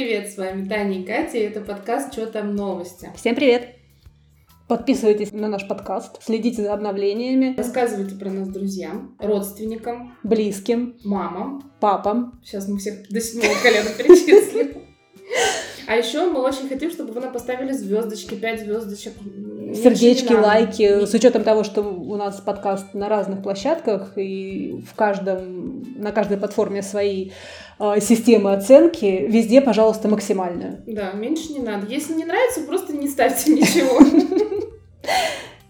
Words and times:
привет! 0.00 0.30
С 0.30 0.38
вами 0.38 0.66
Таня 0.66 0.98
и 0.98 1.04
Катя, 1.04 1.36
и 1.36 1.42
это 1.42 1.60
подкаст 1.60 2.14
«Чё 2.14 2.24
там 2.24 2.56
новости?». 2.56 3.12
Всем 3.16 3.34
привет! 3.34 3.76
Подписывайтесь 4.66 5.30
на 5.30 5.46
наш 5.46 5.68
подкаст, 5.68 6.22
следите 6.22 6.62
за 6.62 6.72
обновлениями, 6.72 7.54
Рассказывайте 7.58 8.14
про 8.14 8.30
нас 8.30 8.48
друзьям, 8.48 9.14
родственникам, 9.18 10.16
близким, 10.22 10.96
мамам. 11.04 11.70
папам. 11.80 12.40
Сейчас 12.42 12.66
мы 12.66 12.78
всех 12.78 13.10
до 13.10 13.20
седьмого 13.20 13.52
колена 13.62 13.90
перечислим. 13.90 14.84
А 15.86 15.96
еще 15.96 16.30
мы 16.30 16.40
очень 16.40 16.66
хотим, 16.70 16.90
чтобы 16.90 17.12
вы 17.12 17.20
нам 17.20 17.30
поставили 17.34 17.72
звездочки, 17.72 18.36
5 18.36 18.60
звездочек. 18.60 19.12
Сердечки, 19.74 20.32
лайки, 20.32 21.06
с 21.06 21.14
учетом 21.14 21.44
того, 21.44 21.64
что 21.64 21.82
у 21.82 22.16
нас 22.16 22.40
подкаст 22.40 22.94
на 22.94 23.08
разных 23.08 23.42
площадках 23.42 24.12
и 24.16 24.82
в 24.86 24.94
каждом, 24.94 25.84
на 25.96 26.12
каждой 26.12 26.36
платформе 26.36 26.82
свои 26.82 27.30
э, 27.78 28.00
системы 28.00 28.52
оценки, 28.52 29.26
везде, 29.28 29.60
пожалуйста, 29.60 30.08
максимальную. 30.08 30.82
Да, 30.86 31.12
меньше 31.12 31.52
не 31.52 31.60
надо. 31.60 31.86
Если 31.86 32.14
не 32.14 32.24
нравится, 32.24 32.62
просто 32.62 32.92
не 32.92 33.08
ставьте 33.08 33.52
ничего. 33.54 34.00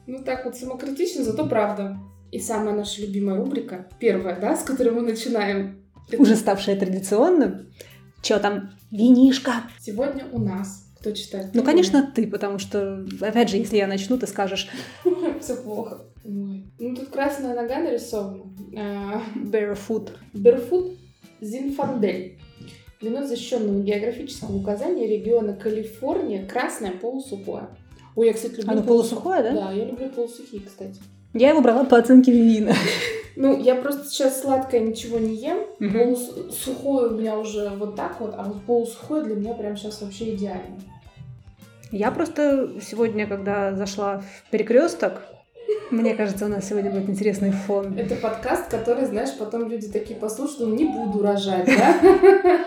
Ну 0.06 0.24
так 0.24 0.44
вот 0.44 0.56
самокритично, 0.56 1.24
зато 1.24 1.46
правда. 1.46 1.96
И 2.32 2.38
самая 2.38 2.74
наша 2.74 3.02
любимая 3.02 3.36
рубрика, 3.36 3.88
первая, 3.98 4.38
да, 4.40 4.56
с 4.56 4.62
которой 4.62 4.90
мы 4.90 5.02
начинаем. 5.02 5.84
Уже 6.16 6.36
ставшее 6.36 6.76
традиционным. 6.76 7.70
Чё 8.22 8.38
там? 8.38 8.70
Винишка. 8.90 9.64
Сегодня 9.80 10.26
у 10.32 10.38
нас. 10.38 10.89
Кто 11.00 11.12
читает? 11.12 11.48
Ну, 11.54 11.62
конечно, 11.62 12.12
ты, 12.14 12.26
потому 12.26 12.58
что, 12.58 13.06
опять 13.22 13.48
же, 13.48 13.56
если 13.56 13.78
я 13.78 13.86
начну, 13.86 14.18
ты 14.18 14.26
скажешь 14.26 14.68
Все 15.40 15.56
плохо. 15.56 16.02
Ну, 16.24 16.94
тут 16.94 17.08
красная 17.08 17.54
нога 17.54 17.78
нарисована. 17.78 18.44
А, 18.76 19.22
barefoot. 19.34 20.10
Берфут 20.34 20.98
Зинфандель. 21.40 22.38
Вино 23.00 23.26
защищенного 23.26 23.82
географического 23.82 24.54
указания 24.54 25.06
региона 25.06 25.54
Калифорния 25.54 26.46
красное 26.46 26.92
полусухое. 26.92 27.68
Ой, 28.14 28.26
я, 28.26 28.34
кстати, 28.34 28.56
люблю 28.56 28.72
Оно 28.72 28.82
полусухое, 28.82 29.42
да? 29.42 29.52
Да, 29.52 29.72
я 29.72 29.86
люблю 29.86 30.10
полусухие, 30.10 30.60
кстати. 30.60 31.00
Я 31.32 31.50
его 31.50 31.62
брала 31.62 31.84
по 31.84 31.96
оценке 31.96 32.32
вина. 32.32 32.74
Ну, 33.36 33.58
я 33.58 33.76
просто 33.76 34.04
сейчас 34.06 34.42
сладкое 34.42 34.80
ничего 34.80 35.18
не 35.18 35.34
ем. 35.36 35.58
Мгм. 35.78 35.92
Полусухое 35.92 37.08
у 37.08 37.16
меня 37.16 37.38
уже 37.38 37.70
вот 37.70 37.96
так 37.96 38.20
вот, 38.20 38.34
а 38.36 38.42
вот 38.44 38.62
полусухое 38.64 39.22
для 39.22 39.36
меня 39.36 39.54
прям 39.54 39.76
сейчас 39.76 40.02
вообще 40.02 40.34
идеально. 40.34 40.78
Я 41.92 42.10
просто 42.10 42.70
сегодня, 42.80 43.26
когда 43.26 43.74
зашла 43.74 44.18
в 44.18 44.50
перекресток, 44.50 45.22
мне 45.90 46.14
кажется, 46.14 46.46
у 46.46 46.48
нас 46.48 46.68
сегодня 46.68 46.90
будет 46.90 47.08
интересный 47.08 47.50
фон. 47.50 47.98
Это 47.98 48.14
подкаст, 48.14 48.70
который, 48.70 49.06
знаешь, 49.06 49.30
потом 49.38 49.68
люди 49.68 49.88
такие 49.88 50.18
послушают, 50.18 50.60
ну, 50.60 50.74
не 50.76 50.84
буду 50.84 51.22
рожать, 51.22 51.66
да? 51.66 51.96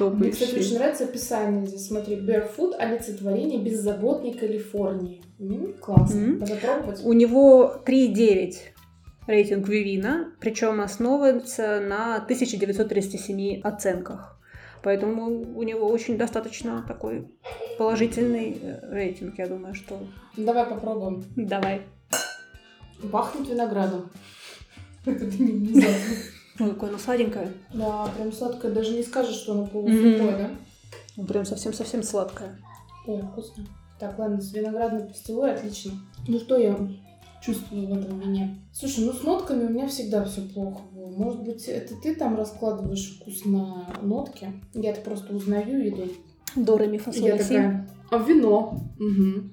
Мне, 0.00 0.32
кстати, 0.32 0.58
очень 0.58 0.74
нравится 0.74 1.04
описание 1.04 1.66
здесь. 1.66 1.86
Смотри, 1.86 2.16
Barefoot– 2.16 2.74
олицетворение 2.78 3.60
беззаботной 3.62 4.32
Калифорнии. 4.32 5.22
М, 5.38 5.74
классно. 5.80 6.20
Мгм. 6.20 6.38
Надо 6.40 6.56
пробовать. 6.56 7.00
У 7.04 7.12
него 7.12 7.80
3,9 7.86 8.54
рейтинг 9.28 9.68
Вивина, 9.68 10.32
причем 10.40 10.80
основывается 10.80 11.80
на 11.80 12.16
1937 12.16 13.60
оценках. 13.62 14.36
Поэтому 14.84 15.56
у 15.58 15.62
него 15.62 15.88
очень 15.88 16.18
достаточно 16.18 16.84
такой 16.86 17.26
положительный 17.78 18.58
э, 18.60 18.80
рейтинг, 18.92 19.38
я 19.38 19.46
думаю, 19.46 19.74
что 19.74 19.98
Ну, 20.36 20.44
Давай 20.44 20.66
попробуем. 20.66 21.24
давай. 21.36 21.82
Пахнет 23.10 23.48
виноградом. 23.48 24.10
Это 25.06 25.24
внезапно. 25.24 26.14
Ой, 26.60 26.70
какое 26.70 26.90
оно 26.90 26.98
сладенькое. 26.98 27.52
Да, 27.72 28.08
прям 28.16 28.30
сладкое. 28.30 28.72
Даже 28.72 28.92
не 28.94 29.02
скажешь, 29.02 29.36
что 29.36 29.52
оно 29.52 29.66
полусухое, 29.66 30.36
да? 30.36 30.50
Ну, 31.16 31.24
Прям 31.26 31.46
совсем-совсем 31.46 32.02
сладкое. 32.02 32.58
О, 33.06 33.18
вкусно. 33.18 33.64
Так, 33.98 34.18
ладно, 34.18 34.40
с 34.40 34.52
виноградной 34.52 35.06
пастилой 35.08 35.54
отлично. 35.54 35.92
Ну 36.28 36.38
что 36.38 36.58
я 36.58 36.76
чувствую 37.44 37.86
в 37.86 37.98
этом 37.98 38.20
вине? 38.20 38.58
Слушай, 38.72 39.04
ну 39.04 39.12
с 39.12 39.22
нотками 39.22 39.64
у 39.64 39.70
меня 39.70 39.86
всегда 39.86 40.24
все 40.24 40.40
плохо 40.42 40.82
было. 40.92 41.10
Может 41.10 41.42
быть, 41.42 41.64
это 41.68 41.94
ты 42.02 42.14
там 42.14 42.36
раскладываешь 42.36 43.16
вкус 43.16 43.44
на 43.44 43.86
нотки? 44.02 44.52
Я-то 44.72 45.00
просто 45.02 45.34
узнаю 45.34 45.84
еду. 45.84 46.08
Дорами 46.56 46.96
И 46.96 47.00
фасоль 47.00 47.24
я 47.24 47.36
такая, 47.36 47.90
а 48.10 48.18
вино? 48.18 48.80
Угу. 48.98 49.50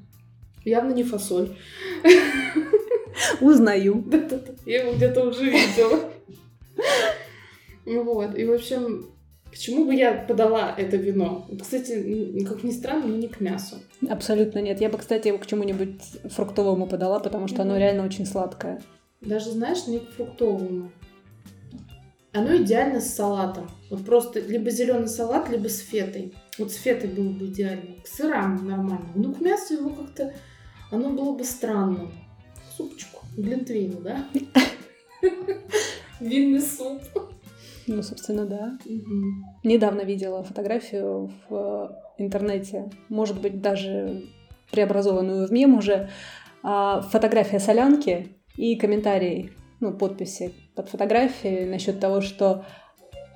Явно 0.65 0.93
не 0.93 1.03
фасоль. 1.03 1.55
Узнаю. 3.41 4.03
Да-да-да. 4.05 4.53
Я 4.65 4.83
его 4.83 4.95
где-то 4.95 5.27
уже 5.27 5.45
видела. 5.45 5.99
Ну 7.85 8.03
Вот. 8.03 8.37
И, 8.37 8.45
в 8.45 8.53
общем, 8.53 9.10
почему 9.51 9.85
бы 9.85 9.93
я 9.93 10.13
подала 10.13 10.73
это 10.75 10.97
вино? 10.97 11.47
Кстати, 11.61 12.43
как 12.43 12.63
ни 12.63 12.71
странно, 12.71 13.05
но 13.07 13.17
не 13.17 13.27
к 13.27 13.39
мясу. 13.39 13.75
Абсолютно 14.09 14.59
нет. 14.59 14.81
Я 14.81 14.89
бы, 14.89 14.97
кстати, 14.97 15.27
его 15.27 15.37
к 15.37 15.45
чему-нибудь 15.45 16.01
фруктовому 16.31 16.87
подала, 16.87 17.19
потому 17.19 17.47
что 17.47 17.61
оно 17.61 17.73
Мгм. 17.73 17.79
реально 17.79 18.05
очень 18.05 18.25
сладкое. 18.25 18.81
Даже, 19.21 19.51
знаешь, 19.51 19.85
не 19.87 19.99
к 19.99 20.09
фруктовому. 20.11 20.91
Оно 22.33 22.55
идеально 22.55 23.01
с 23.01 23.13
салатом. 23.13 23.69
Вот 23.89 24.05
просто 24.05 24.39
либо 24.39 24.71
зеленый 24.71 25.09
салат, 25.09 25.49
либо 25.49 25.67
с 25.67 25.79
фетой. 25.79 26.33
Вот 26.57 26.71
с 26.71 26.75
фетой 26.75 27.09
было 27.09 27.29
бы 27.29 27.45
идеально. 27.47 28.01
К 28.03 28.07
сырам 28.07 28.65
нормально. 28.67 29.09
Ну, 29.15 29.33
к 29.33 29.41
мясу 29.41 29.73
его 29.73 29.89
как-то... 29.89 30.33
Оно 30.91 31.09
было 31.09 31.33
бы 31.35 31.43
странным. 31.43 32.11
К 32.55 32.77
супчику. 32.77 33.25
Глинтвейну, 33.37 33.99
да? 34.01 34.25
Винный 36.19 36.61
суп. 36.61 37.01
Ну, 37.91 38.03
собственно, 38.03 38.45
да. 38.45 38.77
Мгм. 38.85 39.43
Недавно 39.63 40.01
видела 40.01 40.43
фотографию 40.43 41.29
в 41.49 41.53
э, 41.53 41.89
интернете, 42.23 42.89
может 43.09 43.41
быть, 43.41 43.61
даже 43.61 44.23
преобразованную 44.71 45.45
в 45.45 45.51
мем 45.51 45.77
уже. 45.77 46.09
А, 46.63 47.01
Фотография 47.01 47.59
солянки 47.59 48.37
и 48.55 48.75
комментарий, 48.77 49.51
ну, 49.81 49.93
подписи 49.93 50.53
под 50.73 50.87
фотографией 50.87 51.65
насчет 51.65 51.99
того, 51.99 52.21
что 52.21 52.63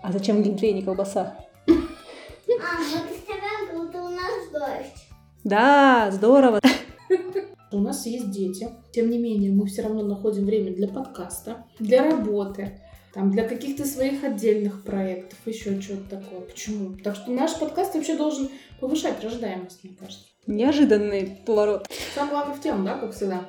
«А 0.01 0.13
зачем 0.13 0.38
в 0.38 0.43
Глинтвейне 0.43 0.83
колбаса?» 0.83 1.35
А, 1.67 1.72
вот 2.47 3.07
представляем, 3.09 3.75
будто 3.75 4.01
у 4.01 4.09
нас 4.09 4.51
дождь. 4.53 5.07
Да, 5.43 6.09
здорово. 6.11 6.61
У 7.72 7.79
нас 7.79 8.05
есть 8.05 8.31
дети. 8.31 8.69
Тем 8.93 9.09
не 9.09 9.17
менее, 9.17 9.51
мы 9.51 9.66
все 9.66 9.81
равно 9.81 10.03
находим 10.03 10.45
время 10.45 10.73
для 10.73 10.87
подкаста, 10.87 11.66
для 11.77 12.09
работы, 12.09 12.79
там, 13.16 13.31
для 13.31 13.48
каких-то 13.48 13.86
своих 13.86 14.26
отдельных 14.26 14.84
проектов, 14.84 15.40
еще 15.46 15.81
что-то 15.81 16.18
такое. 16.18 16.42
Почему? 16.42 16.98
Так 17.02 17.16
что 17.16 17.31
наш 17.31 17.58
подкаст 17.58 17.96
вообще 17.96 18.18
должен 18.18 18.50
повышать 18.81 19.24
рождаемость, 19.24 19.84
мне 19.84 19.96
кажется. 19.98 20.26
Неожиданный 20.48 21.40
поворот. 21.46 21.88
Сам 22.14 22.30
главный 22.30 22.56
в 22.56 22.62
тему, 22.62 22.84
да, 22.84 22.98
как 22.98 23.14
всегда? 23.14 23.46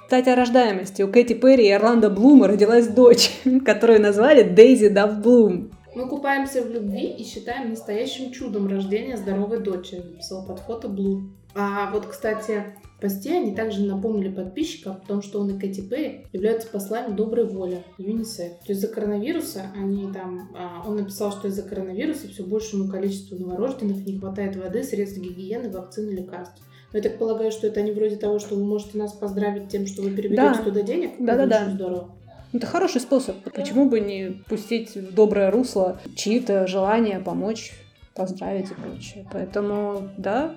Кстати, 0.00 0.30
о 0.30 0.36
рождаемости. 0.36 1.02
У 1.02 1.12
Кэти 1.12 1.34
Перри 1.34 1.66
и 1.66 1.70
Орландо 1.70 2.08
Блума 2.08 2.48
родилась 2.48 2.88
дочь, 2.88 3.30
которую 3.66 4.00
назвали 4.00 4.42
Дейзи 4.42 4.88
Дав 4.88 5.20
Блум. 5.20 5.70
Мы 5.94 6.08
купаемся 6.08 6.62
в 6.62 6.70
любви 6.70 7.08
и 7.08 7.24
считаем 7.24 7.70
настоящим 7.70 8.32
чудом 8.32 8.68
рождения 8.68 9.18
здоровой 9.18 9.60
дочери, 9.60 10.00
написал 10.00 10.46
под 10.46 10.60
фото 10.60 10.88
Блу. 10.88 11.24
А 11.54 11.90
вот, 11.92 12.06
кстати, 12.06 12.64
в 12.98 13.00
посте 13.00 13.36
они 13.36 13.54
также 13.54 13.84
напомнили 13.84 14.28
подписчикам 14.28 14.94
о 14.96 15.06
том, 15.06 15.22
что 15.22 15.38
он 15.38 15.50
и 15.50 15.58
Кэти 15.58 15.82
Перри 15.82 16.26
являются 16.32 16.68
послами 16.68 17.14
доброй 17.14 17.46
воли 17.46 17.84
ЮНИСЕФ. 17.96 18.52
То 18.58 18.72
есть 18.72 18.82
из-за 18.82 18.88
коронавируса 18.88 19.66
они 19.76 20.12
там... 20.12 20.50
а, 20.58 20.82
он 20.84 20.96
написал, 20.96 21.30
что 21.30 21.46
из-за 21.46 21.62
коронавируса 21.62 22.26
все 22.26 22.42
большему 22.42 22.90
количеству 22.90 23.38
новорожденных 23.38 24.04
не 24.04 24.18
хватает 24.18 24.56
воды, 24.56 24.82
средств 24.82 25.18
гигиены, 25.18 25.70
вакцин 25.70 26.08
и 26.08 26.16
лекарств. 26.16 26.60
Но 26.92 26.98
я 26.98 27.02
так 27.04 27.18
полагаю, 27.18 27.52
что 27.52 27.68
это 27.68 27.82
не 27.82 27.92
вроде 27.92 28.16
того, 28.16 28.40
что 28.40 28.56
вы 28.56 28.64
можете 28.64 28.98
нас 28.98 29.12
поздравить 29.12 29.68
тем, 29.68 29.86
что 29.86 30.02
вы 30.02 30.10
переведете 30.10 30.42
Да. 30.42 30.62
туда 30.64 30.82
денег. 30.82 31.12
Да-да-да. 31.20 31.56
Это 31.56 31.64
очень 31.66 31.74
здорово. 31.76 32.10
Это 32.52 32.66
хороший 32.66 33.00
способ. 33.00 33.36
Почему 33.54 33.88
бы 33.88 34.00
не 34.00 34.42
пустить 34.48 34.96
в 34.96 35.14
доброе 35.14 35.52
русло 35.52 36.00
чьи-то 36.16 36.66
желания 36.66 37.20
помочь, 37.20 37.72
поздравить 38.16 38.72
и 38.72 38.74
прочее. 38.74 39.28
Поэтому, 39.30 40.08
да, 40.18 40.56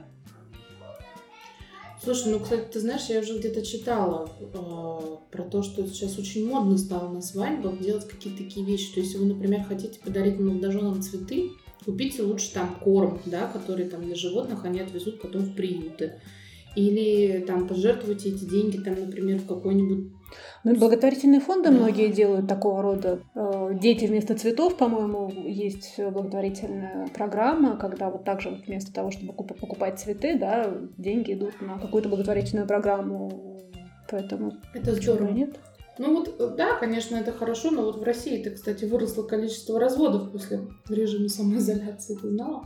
Слушай, 2.04 2.32
ну, 2.32 2.40
кстати, 2.40 2.68
ты 2.72 2.80
знаешь, 2.80 3.06
я 3.10 3.20
уже 3.20 3.38
где-то 3.38 3.64
читала 3.64 4.28
э, 4.40 5.18
про 5.32 5.44
то, 5.44 5.62
что 5.62 5.86
сейчас 5.86 6.18
очень 6.18 6.48
модно 6.48 6.76
стало 6.80 7.12
на 7.12 7.22
свадьбах 7.22 7.80
делать 7.80 8.08
какие-то 8.08 8.44
такие 8.44 8.66
вещи. 8.66 8.92
То 8.92 9.02
есть, 9.02 9.14
если 9.14 9.24
вы, 9.24 9.34
например, 9.34 9.64
хотите 9.66 10.00
подарить 10.00 10.40
молодоженам 10.40 11.00
цветы, 11.04 11.52
купите 11.86 12.24
лучше 12.24 12.54
там 12.54 12.76
корм, 12.84 13.20
да, 13.28 13.48
который 13.48 13.86
там 13.86 14.04
для 14.04 14.16
животных 14.16 14.66
они 14.66 14.80
отвезут 14.80 15.22
потом 15.22 15.44
в 15.44 15.56
приюты. 15.56 16.20
Или 16.76 17.44
там 17.46 17.68
пожертвуйте 17.68 18.30
эти 18.30 18.46
деньги, 18.46 18.78
там, 18.78 19.00
например, 19.00 19.38
в 19.38 19.46
какой-нибудь... 19.46 20.12
Ну, 20.64 20.76
благотворительные 20.76 21.40
фонды 21.40 21.70
Да. 21.70 21.76
многие 21.76 22.08
делают 22.12 22.48
такого 22.48 22.82
рода. 22.82 23.20
Э, 23.36 23.72
Дети 23.74 24.06
вместо 24.06 24.36
цветов, 24.36 24.78
по-моему, 24.78 25.32
есть 25.48 25.98
благотворительная 26.00 27.08
программа, 27.08 27.78
когда 27.78 28.10
вот 28.10 28.24
так 28.24 28.42
же 28.42 28.50
вот 28.52 28.66
вместо 28.68 28.94
того, 28.94 29.12
чтобы 29.12 29.34
куп- 29.34 29.60
покупать 29.60 30.00
цветы, 30.00 30.38
да, 30.38 30.72
деньги 30.98 31.34
идут 31.34 31.62
на 31.62 31.80
какую-то 31.80 32.10
благотворительную 32.10 32.68
программу. 32.68 33.58
Поэтому 34.10 34.54
Это 34.74 34.94
здорово. 34.94 35.30
нет? 35.32 35.60
Ну 35.98 36.16
вот, 36.18 36.36
э, 36.40 36.56
да, 36.58 36.78
конечно, 36.80 37.16
это 37.16 37.32
хорошо, 37.32 37.70
но 37.72 37.84
вот 37.84 37.98
в 38.00 38.04
России-то, 38.04 38.52
кстати, 38.52 38.86
выросло 38.86 39.24
количество 39.24 39.80
разводов 39.80 40.32
после 40.32 40.62
режима 40.90 41.28
самоизоляции, 41.30 42.16
ты 42.16 42.30
знала? 42.30 42.66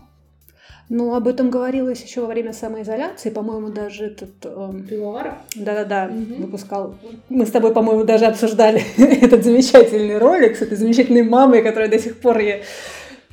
Ну, 0.90 1.16
об 1.16 1.28
этом 1.28 1.50
говорилось 1.50 2.04
еще 2.04 2.22
во 2.22 2.28
время 2.28 2.54
самоизоляции, 2.54 3.32
по-моему, 3.32 3.70
даже 3.70 4.06
этот... 4.06 4.30
эм, 4.46 4.84
Пивоваров? 4.88 5.34
Да-да-да, 5.56 6.08
Мгм. 6.08 6.44
выпускал. 6.44 6.96
Мы 7.30 7.46
с 7.46 7.52
тобой, 7.52 7.74
по-моему, 7.74 8.04
даже 8.04 8.26
обсуждали 8.26 8.84
этот 8.98 9.44
замечательный 9.44 10.18
ролик 10.20 10.56
с 10.56 10.62
этой 10.62 10.78
замечательной 10.78 11.24
мамой, 11.24 11.64
которая 11.64 11.90
до 11.90 11.98
сих 11.98 12.18
пор 12.20 12.38
я 12.40 12.60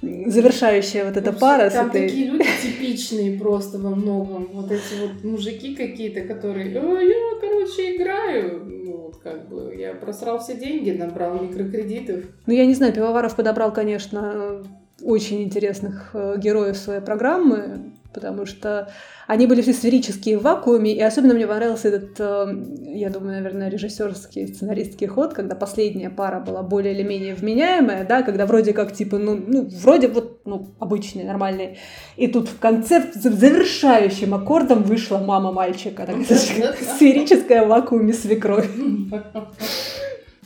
завершающая 0.01 1.05
вот 1.05 1.17
эта 1.17 1.27
Вообще, 1.27 1.41
пара 1.41 1.71
с 1.71 1.75
Там 1.75 1.89
этой... 1.89 2.09
такие 2.09 2.27
люди 2.31 2.45
типичные 2.63 3.39
просто 3.39 3.79
во 3.79 3.91
многом. 3.91 4.49
Вот 4.53 4.73
эти 4.73 5.01
вот 5.01 5.23
мужики 5.23 5.77
какие-то, 5.77 6.23
которые, 6.23 6.77
«О, 6.81 7.01
я, 7.01 7.39
короче, 7.41 7.97
играю. 7.97 8.65
Ну, 8.65 8.97
вот 8.97 9.17
как 9.23 9.49
бы, 9.49 9.75
я 9.79 9.93
просрал 9.95 10.41
все 10.41 10.55
деньги, 10.55 10.91
набрал 10.91 11.39
микрокредитов. 11.41 12.25
Ну, 12.47 12.53
я 12.53 12.67
не 12.67 12.75
знаю, 12.75 12.93
Пивоваров 12.93 13.37
подобрал, 13.37 13.73
конечно, 13.73 14.63
очень 15.05 15.43
интересных 15.43 16.11
э, 16.15 16.35
героев 16.39 16.77
своей 16.77 17.01
программы, 17.01 17.93
потому 18.13 18.47
что 18.47 18.93
они 19.27 19.47
были 19.47 19.63
все 19.63 19.73
сферические 19.73 20.39
в 20.39 20.43
вакууме, 20.43 20.93
и 20.93 21.01
особенно 21.01 21.35
мне 21.35 21.47
понравился 21.47 21.89
этот, 21.89 22.19
э, 22.19 22.47
я 22.95 23.11
думаю, 23.11 23.37
наверное, 23.37 23.71
режиссерский, 23.71 24.49
сценаристский 24.49 25.07
ход, 25.07 25.33
когда 25.33 25.55
последняя 25.55 26.11
пара 26.11 26.41
была 26.41 26.63
более 26.63 26.95
или 26.95 27.03
менее 27.03 27.35
вменяемая, 27.35 28.05
да, 28.07 28.23
когда 28.23 28.47
вроде 28.47 28.73
как, 28.73 28.93
типа, 28.93 29.19
ну, 29.19 29.43
ну 29.47 29.69
вроде 29.83 30.09
вот, 30.09 30.41
ну, 30.45 30.75
обычные, 30.79 31.27
нормальные, 31.27 31.79
и 32.17 32.27
тут 32.27 32.49
в 32.49 32.59
конце, 32.59 33.11
за- 33.15 33.31
завершающим 33.31 34.35
аккордом 34.35 34.83
вышла 34.83 35.19
мама 35.19 35.53
мальчика, 35.53 36.07
такая 36.07 36.25
сферическая 36.97 37.65
в 37.65 37.69
вакууме 37.69 38.13
свекровь. 38.13 38.69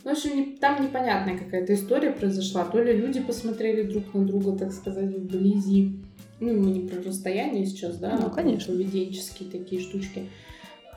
Ну, 0.07 0.13
в 0.13 0.17
общем, 0.17 0.37
не- 0.37 0.55
там 0.55 0.81
непонятная 0.81 1.37
какая-то 1.37 1.73
история 1.73 2.11
произошла. 2.11 2.63
То 2.63 2.81
ли 2.81 2.93
люди 2.93 3.19
посмотрели 3.19 3.81
друг 3.81 4.13
на 4.13 4.25
друга, 4.25 4.57
так 4.57 4.71
сказать, 4.71 5.13
вблизи. 5.13 5.99
Ну, 6.39 6.53
мы 6.53 6.71
не 6.71 6.87
про 6.87 7.01
расстояние 7.03 7.65
сейчас, 7.65 7.97
да, 7.97 8.17
Ну, 8.17 8.27
а 8.27 8.29
конечно. 8.29 8.73
поведенческие 8.73 9.49
такие 9.51 9.81
штучки. 9.81 10.29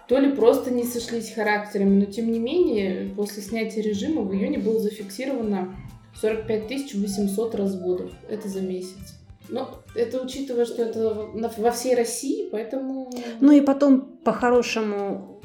То 0.07 0.17
ли 0.21 0.31
просто 0.31 0.71
не 0.71 0.85
сошлись 0.85 1.33
характерами, 1.35 1.99
но 1.99 2.05
тем 2.05 2.31
не 2.31 2.39
менее, 2.39 3.11
после 3.17 3.43
снятия 3.43 3.83
режима 3.83 4.23
в 4.23 4.33
июне 4.33 4.59
было 4.59 4.79
зафиксировано 4.79 5.75
45 6.21 6.95
800 6.95 7.57
разводов. 7.57 8.13
Это 8.29 8.47
за 8.49 8.61
месяц. 8.61 9.17
Но 9.49 9.81
это 9.97 10.23
учитывая, 10.23 10.67
что 10.67 10.83
это 10.85 11.27
во 11.59 11.71
всей 11.73 11.97
России, 11.97 12.49
поэтому... 12.53 13.11
Ну 13.41 13.51
и 13.51 13.61
потом, 13.61 14.03
по-хорошему, 14.23 15.40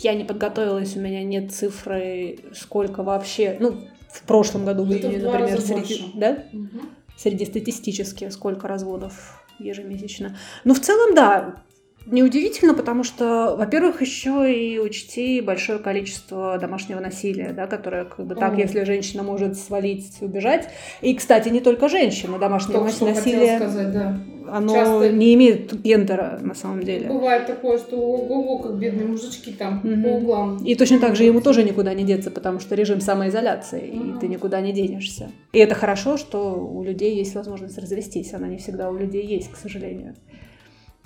я 0.00 0.14
не 0.14 0.24
подготовилась, 0.24 0.96
у 0.96 1.00
меня 1.00 1.22
нет 1.22 1.52
цифры, 1.52 2.38
сколько 2.54 3.02
вообще, 3.02 3.56
ну, 3.60 3.80
в 4.10 4.22
прошлом 4.22 4.64
году, 4.64 4.84
в 4.84 4.90
Это 4.90 5.08
в 5.08 5.10
июне, 5.10 5.18
два 5.24 5.38
например, 5.38 5.60
среди, 5.60 5.74
больше. 5.74 6.04
да? 6.14 6.38
Мгм. 6.52 6.90
среди 7.16 7.44
статистически, 7.46 8.28
сколько 8.30 8.68
разводов 8.68 9.44
ежемесячно. 9.58 10.36
Ну, 10.64 10.74
в 10.74 10.80
целом, 10.80 11.14
да, 11.14 11.62
неудивительно, 12.06 12.74
потому 12.74 13.04
что, 13.04 13.54
во-первых, 13.56 14.00
еще 14.02 14.52
и 14.54 14.78
учти 14.78 15.40
большое 15.40 15.78
количество 15.78 16.58
домашнего 16.58 17.00
насилия, 17.00 17.52
да, 17.52 17.66
которое 17.66 18.04
как 18.04 18.26
бы 18.26 18.34
так, 18.34 18.58
если 18.58 18.84
женщина 18.84 19.22
может 19.22 19.56
свалить, 19.56 20.16
убежать. 20.20 20.68
И, 21.00 21.14
кстати, 21.14 21.48
не 21.48 21.60
только 21.60 21.88
женщина, 21.88 22.38
домашнее 22.38 22.78
Только 22.78 22.92
что 22.92 23.06
насилие, 23.06 23.56
сказать, 23.58 23.92
да. 23.92 24.18
оно 24.48 24.74
Часто- 24.74 25.12
не 25.12 25.34
имеет 25.34 25.80
гендера 25.80 26.38
на 26.42 26.54
самом 26.54 26.82
деле. 26.82 27.08
Бывает 27.08 27.46
такое, 27.46 27.78
что 27.78 27.96
ого-го, 27.96 28.58
как 28.58 28.78
бедные 28.78 29.06
мужички 29.06 29.52
там 29.52 29.80
Мгм. 29.82 30.02
по 30.02 30.08
углам. 30.08 30.64
И 30.64 30.74
точно 30.74 30.98
так 30.98 31.16
же 31.16 31.24
ему 31.24 31.40
тоже 31.40 31.62
никуда 31.64 31.94
не 31.94 32.04
деться, 32.04 32.30
потому 32.30 32.60
что 32.60 32.74
режим 32.74 33.00
самоизоляции, 33.00 33.88
и 33.88 33.96
Мгм. 33.96 34.18
ты 34.20 34.28
никуда 34.28 34.60
не 34.60 34.72
денешься. 34.72 35.30
И 35.52 35.58
это 35.58 35.74
хорошо, 35.74 36.16
что 36.16 36.54
у 36.54 36.82
людей 36.84 37.14
есть 37.16 37.34
возможность 37.34 37.78
развестись. 37.78 38.34
Она 38.34 38.48
не 38.48 38.58
всегда 38.58 38.90
у 38.90 38.96
людей 38.96 39.24
есть, 39.26 39.50
к 39.50 39.56
сожалению. 39.56 40.14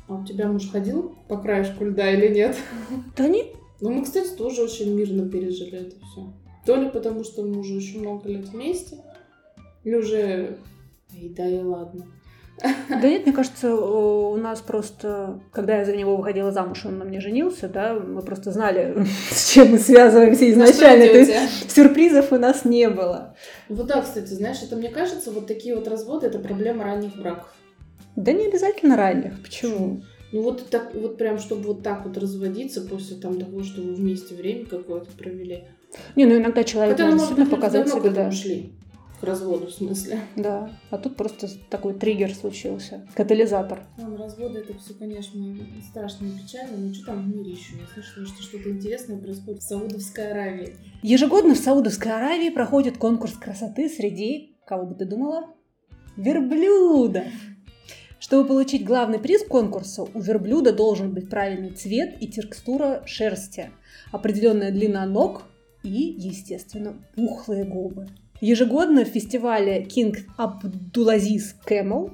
А 0.09 0.15
у 0.15 0.25
тебя 0.25 0.49
муж 0.49 0.71
ходил 0.71 1.15
по 1.29 1.37
краешку 1.37 1.85
льда 1.85 2.11
или 2.11 2.33
нет? 2.35 2.57
Да 3.17 3.29
нет. 3.29 3.49
Ну, 3.81 3.91
мы, 3.91 4.05
кстати, 4.05 4.29
тоже 4.31 4.63
очень 4.63 4.95
мирно 4.95 5.29
пережили 5.29 5.79
это 5.79 5.97
все. 5.97 6.33
То 6.67 6.77
ли 6.77 6.89
потому, 6.89 7.25
что 7.25 7.43
мы 7.43 7.59
уже 7.59 7.77
очень 7.77 8.01
много 8.01 8.29
лет 8.29 8.49
вместе, 8.49 8.97
или 9.85 9.95
уже... 9.95 10.59
Эй, 11.15 11.29
да 11.31 11.47
и 11.47 11.63
ладно. 11.63 12.07
Да 12.89 13.09
нет, 13.09 13.25
мне 13.25 13.35
кажется, 13.35 13.75
у 13.75 14.37
нас 14.37 14.61
просто, 14.61 15.41
когда 15.53 15.79
я 15.79 15.85
за 15.85 15.95
него 15.95 16.17
выходила 16.17 16.51
замуж, 16.51 16.85
он 16.85 16.99
на 16.99 17.05
мне 17.05 17.21
женился, 17.21 17.69
да, 17.69 17.95
мы 17.95 18.23
просто 18.23 18.51
знали, 18.51 19.07
с 19.31 19.53
чем 19.53 19.71
мы 19.71 19.79
связываемся 19.79 20.51
изначально. 20.51 21.07
Ну, 21.07 21.13
То 21.13 21.19
есть 21.19 21.73
сюрпризов 21.73 22.33
у 22.33 22.37
нас 22.37 22.65
не 22.65 22.89
было. 22.89 23.37
Вот 23.69 23.87
да, 23.87 24.03
кстати, 24.03 24.33
знаешь, 24.33 24.63
это 24.63 24.77
мне 24.77 24.89
кажется, 24.89 25.31
вот 25.31 25.47
такие 25.47 25.77
вот 25.77 25.87
разводы 25.87 26.27
это 26.27 26.39
проблема 26.41 26.85
ранних 26.85 27.17
браков. 27.17 27.55
Да 28.19 28.33
не 28.33 28.47
обязательно 28.47 28.97
ранних. 28.97 29.41
Почему? 29.41 30.03
Ну 30.33 30.43
вот 30.43 30.69
так, 30.71 30.93
вот 30.93 31.17
прям, 31.17 31.39
чтобы 31.39 31.69
вот 31.69 31.85
так 31.85 32.05
вот 32.05 32.19
разводиться 32.19 32.81
после 32.81 33.17
там 33.17 33.39
того, 33.39 33.63
что 33.63 33.81
вы 33.81 33.95
вместе 33.95 34.35
время 34.35 34.67
какое-то 34.67 35.11
провели. 35.17 35.65
Не, 36.17 36.27
ну 36.27 36.37
иногда 36.37 36.65
человек 36.65 36.97
Хотя, 36.97 37.05
может 37.05 37.21
действительно 37.21 37.49
показать 37.49 37.87
этому 37.87 38.11
да. 38.11 38.33
шли. 38.33 38.73
К 39.21 39.25
разводу, 39.25 39.67
в 39.67 39.71
смысле. 39.71 40.21
Да. 40.35 40.71
А 40.91 40.99
тут 40.99 41.17
просто 41.17 41.49
такой 41.71 41.95
триггер 41.95 42.35
случился. 42.35 43.07
Катализатор. 43.15 43.85
Ладно, 43.97 44.17
разводы 44.17 44.61
это 44.61 44.77
все, 44.79 44.95
конечно, 44.95 45.57
страшно 45.89 46.27
и 46.27 46.31
печально, 46.43 46.77
но 46.77 46.95
что 46.95 47.07
там 47.07 47.23
в 47.23 47.37
мире 47.37 47.53
еще? 47.53 47.75
Я 47.75 47.87
слышала, 47.95 48.27
что 48.27 48.43
что-то 48.43 48.69
интересное 48.71 49.19
происходит 49.19 49.63
в 49.63 49.67
Саудовской 49.67 50.31
Аравии. 50.33 50.77
Ежегодно 51.03 51.55
в 51.55 51.59
Саудовской 51.59 52.13
Аравии 52.13 52.51
проходит 52.51 52.99
конкурс 52.99 53.35
красоты 53.35 53.89
среди, 53.89 54.57
кого 54.67 54.87
бы 54.87 54.95
ты 54.97 55.05
думала? 55.05 55.55
Верблюда. 56.17 57.25
Чтобы 58.21 58.49
получить 58.49 58.85
главный 58.85 59.19
приз 59.19 59.45
конкурса, 59.45 60.03
у 60.03 60.21
верблюда 60.21 60.73
должен 60.73 61.13
быть 61.13 61.31
правильный 61.31 61.71
цвет 61.71 62.17
и 62.21 62.27
текстура 62.27 63.03
шерсти, 63.07 63.71
определенная 64.11 64.73
длина 64.73 65.07
ног 65.07 65.45
и, 65.85 66.17
естественно, 66.19 66.95
пухлые 67.15 67.65
губы. 67.65 68.09
Ежегодно 68.41 69.05
в 69.05 69.09
фестивале 69.09 69.83
King 69.83 70.17
Abdulaziz 70.37 71.55
Camel 71.67 72.13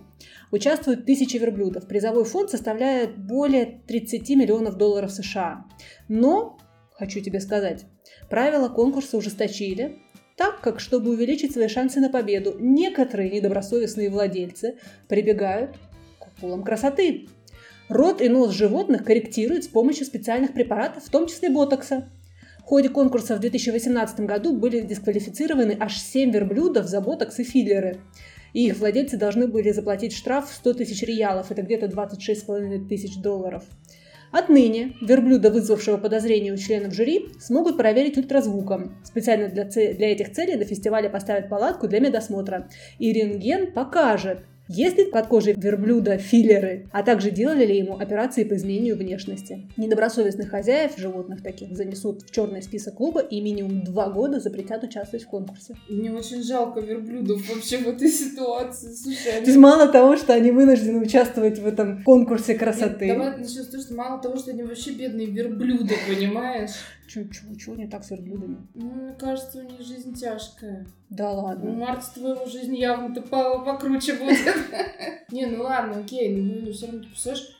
участвуют 0.50 1.04
тысячи 1.04 1.36
верблюдов. 1.36 1.86
Призовой 1.86 2.24
фонд 2.24 2.50
составляет 2.50 3.18
более 3.18 3.80
30 3.86 4.30
миллионов 4.30 4.76
долларов 4.76 5.10
США. 5.10 5.66
Но, 6.08 6.58
хочу 6.92 7.20
тебе 7.20 7.40
сказать, 7.40 7.84
правила 8.30 8.68
конкурса 8.68 9.18
ужесточили, 9.18 9.98
так 10.36 10.60
как, 10.60 10.80
чтобы 10.80 11.10
увеличить 11.10 11.52
свои 11.52 11.68
шансы 11.68 12.00
на 12.00 12.10
победу, 12.10 12.56
некоторые 12.58 13.30
недобросовестные 13.30 14.10
владельцы 14.10 14.78
прибегают 15.08 15.76
к 16.34 16.38
уколам 16.38 16.62
красоты. 16.62 17.28
Рот 17.88 18.22
и 18.22 18.28
нос 18.28 18.52
животных 18.52 19.04
корректируют 19.04 19.64
с 19.64 19.68
помощью 19.68 20.06
специальных 20.06 20.54
препаратов, 20.54 21.04
в 21.04 21.10
том 21.10 21.26
числе 21.26 21.50
ботокса. 21.50 22.08
В 22.58 22.62
ходе 22.62 22.88
конкурса 22.88 23.36
в 23.36 23.40
2018 23.40 24.20
году 24.20 24.56
были 24.56 24.80
дисквалифицированы 24.80 25.76
аж 25.78 25.98
7 25.98 26.30
верблюдов 26.30 26.86
за 26.86 27.00
ботокс 27.02 27.38
и 27.38 27.44
филлеры. 27.44 27.98
И 28.54 28.66
их 28.68 28.78
владельцы 28.78 29.18
должны 29.18 29.48
были 29.48 29.70
заплатить 29.70 30.14
штраф 30.14 30.50
в 30.50 30.54
100 30.54 30.74
тысяч 30.74 31.02
реалов, 31.02 31.50
это 31.50 31.60
где-то 31.62 31.86
26,5 31.86 32.88
тысяч 32.88 33.16
долларов. 33.16 33.64
Отныне 34.32 34.96
верблюда, 35.00 35.50
вызвавшего 35.50 35.96
подозрения 35.96 36.52
у 36.52 36.56
членов 36.56 36.92
жюри, 36.92 37.28
смогут 37.38 37.76
проверить 37.76 38.18
ультразвуком. 38.18 38.96
Специально 39.04 39.48
для, 39.48 39.64
це- 39.66 39.94
для 39.94 40.10
этих 40.12 40.32
целей 40.32 40.56
на 40.56 40.64
фестивале 40.64 41.08
поставят 41.08 41.48
палатку 41.48 41.86
для 41.86 42.00
медосмотра. 42.00 42.68
И 42.98 43.12
рентген 43.12 43.72
покажет, 43.72 44.38
есть 44.68 44.96
ли 44.96 45.04
под 45.04 45.26
кожей 45.26 45.54
верблюда 45.56 46.16
филлеры, 46.16 46.86
а 46.92 47.02
также 47.02 47.30
делали 47.30 47.66
ли 47.66 47.76
ему 47.76 47.98
операции 47.98 48.44
по 48.44 48.54
изменению 48.54 48.96
внешности. 48.96 49.68
Недобросовестных 49.76 50.48
хозяев 50.48 50.96
животных 50.96 51.42
таких 51.42 51.76
занесут 51.76 52.22
в 52.22 52.30
черный 52.30 52.62
список 52.62 52.94
клуба 52.94 53.20
и 53.20 53.40
минимум 53.40 53.84
два 53.84 54.08
года 54.08 54.40
запретят 54.40 54.82
участвовать 54.82 55.24
в 55.24 55.28
конкурсе. 55.28 55.74
Мне 55.88 56.12
очень 56.12 56.42
жалко 56.42 56.80
верблюдов 56.80 57.46
вообще 57.48 57.78
в 57.78 57.88
этой 57.88 58.08
ситуации. 58.08 58.92
Слушай, 58.94 59.32
То 59.32 59.36
они... 59.38 59.46
есть 59.46 59.58
мало 59.58 59.88
того, 59.88 60.16
что 60.16 60.32
они 60.32 60.50
вынуждены 60.50 61.00
участвовать 61.00 61.58
в 61.58 61.66
этом 61.66 62.02
конкурсе 62.02 62.54
красоты. 62.54 63.06
Нет, 63.06 63.18
давай 63.18 63.36
начнем 63.36 63.62
с 63.62 63.68
того, 63.68 63.82
что 63.82 63.94
мало 63.94 64.22
того, 64.22 64.36
что 64.36 64.50
они 64.50 64.62
вообще 64.62 64.92
бедные 64.92 65.26
верблюды, 65.26 65.94
понимаешь? 66.08 66.70
Чего, 67.06 67.30
чего, 67.32 67.54
чего 67.54 67.74
не 67.76 67.86
так 67.86 68.04
с 68.04 68.10
верблюдами? 68.10 68.66
Ну, 68.74 68.90
мне 68.92 69.14
кажется, 69.14 69.58
у 69.58 69.62
них 69.62 69.80
жизнь 69.80 70.14
тяжкая. 70.14 70.86
Да 71.10 71.32
У 71.32 71.36
ладно. 71.42 71.72
Марта 71.72 72.06
твоего 72.14 72.46
жизнь 72.46 72.74
явно-то 72.76 73.22
по- 73.22 73.60
покруче 73.60 74.14
будет. 74.14 74.54
Не, 75.30 75.46
ну 75.46 75.62
ладно, 75.64 75.98
окей, 76.00 76.34
ну 76.36 76.72
все 76.72 76.86
равно 76.86 77.02
ты 77.02 77.08
представляешь, 77.08 77.56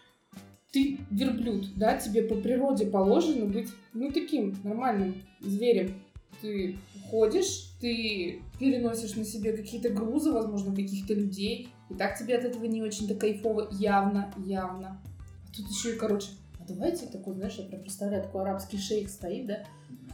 ты 0.73 0.99
верблюд, 1.11 1.75
да, 1.77 1.97
тебе 1.97 2.23
по 2.23 2.35
природе 2.35 2.87
положено 2.87 3.47
быть, 3.47 3.69
ну, 3.93 4.11
таким 4.11 4.57
нормальным 4.65 5.23
зверем. 5.41 5.95
Ты 6.43 6.77
ходишь, 7.11 7.71
ты 7.81 8.43
переносишь 8.59 9.15
на 9.15 9.25
себе 9.25 9.57
какие-то 9.57 9.91
грузы, 9.91 10.33
возможно, 10.33 10.75
каких-то 10.75 11.15
людей, 11.15 11.69
и 11.91 11.95
так 11.95 12.19
тебе 12.19 12.37
от 12.37 12.45
этого 12.45 12.65
не 12.65 12.83
очень-то 12.83 13.15
кайфово, 13.15 13.69
явно, 13.71 14.33
явно. 14.45 15.01
А 15.49 15.57
тут 15.57 15.69
еще 15.71 15.95
и, 15.95 15.99
короче, 15.99 16.29
а 16.65 16.73
давайте 16.73 17.07
такой, 17.07 17.35
знаешь, 17.35 17.57
я 17.59 17.79
представляю, 17.79 18.23
такой 18.23 18.43
арабский 18.43 18.79
шейх 18.79 19.09
стоит, 19.11 19.47
да? 19.47 19.65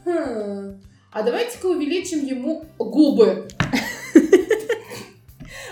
Хм, 0.04 0.80
а 1.12 1.22
давайте-ка 1.22 1.66
увеличим 1.66 2.24
ему 2.24 2.64
губы. 2.78 3.46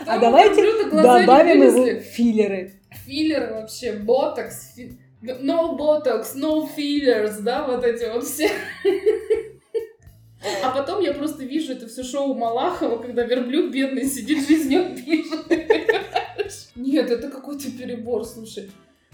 А 0.07 0.19
давайте 0.19 0.63
Добавим 0.91 1.63
его 1.63 2.01
филлеры. 2.01 2.73
филлеры 3.05 3.55
вообще, 3.55 3.93
ботокс, 3.93 4.75
no 5.23 5.77
botox, 5.77 6.35
no 6.37 6.69
fillers, 6.75 7.41
да, 7.41 7.67
вот 7.67 7.85
эти 7.85 8.11
вот 8.11 8.25
все. 8.25 8.51
А 10.63 10.71
потом 10.71 11.03
я 11.03 11.13
просто 11.13 11.45
вижу 11.45 11.73
это 11.73 11.89
все 11.89 12.05
шоу 12.05 12.35
Малахова, 12.35 13.03
когда 13.03 13.25
верблюд 13.25 13.73
бедный 13.73 14.07
сидит, 14.07 14.47
жизнью 14.47 14.95
пишет. 14.95 15.47
Нет, 16.77 17.11
это 17.11 17.29
какой-то 17.29 17.71
перебор, 17.73 18.25
слушай. 18.25 18.71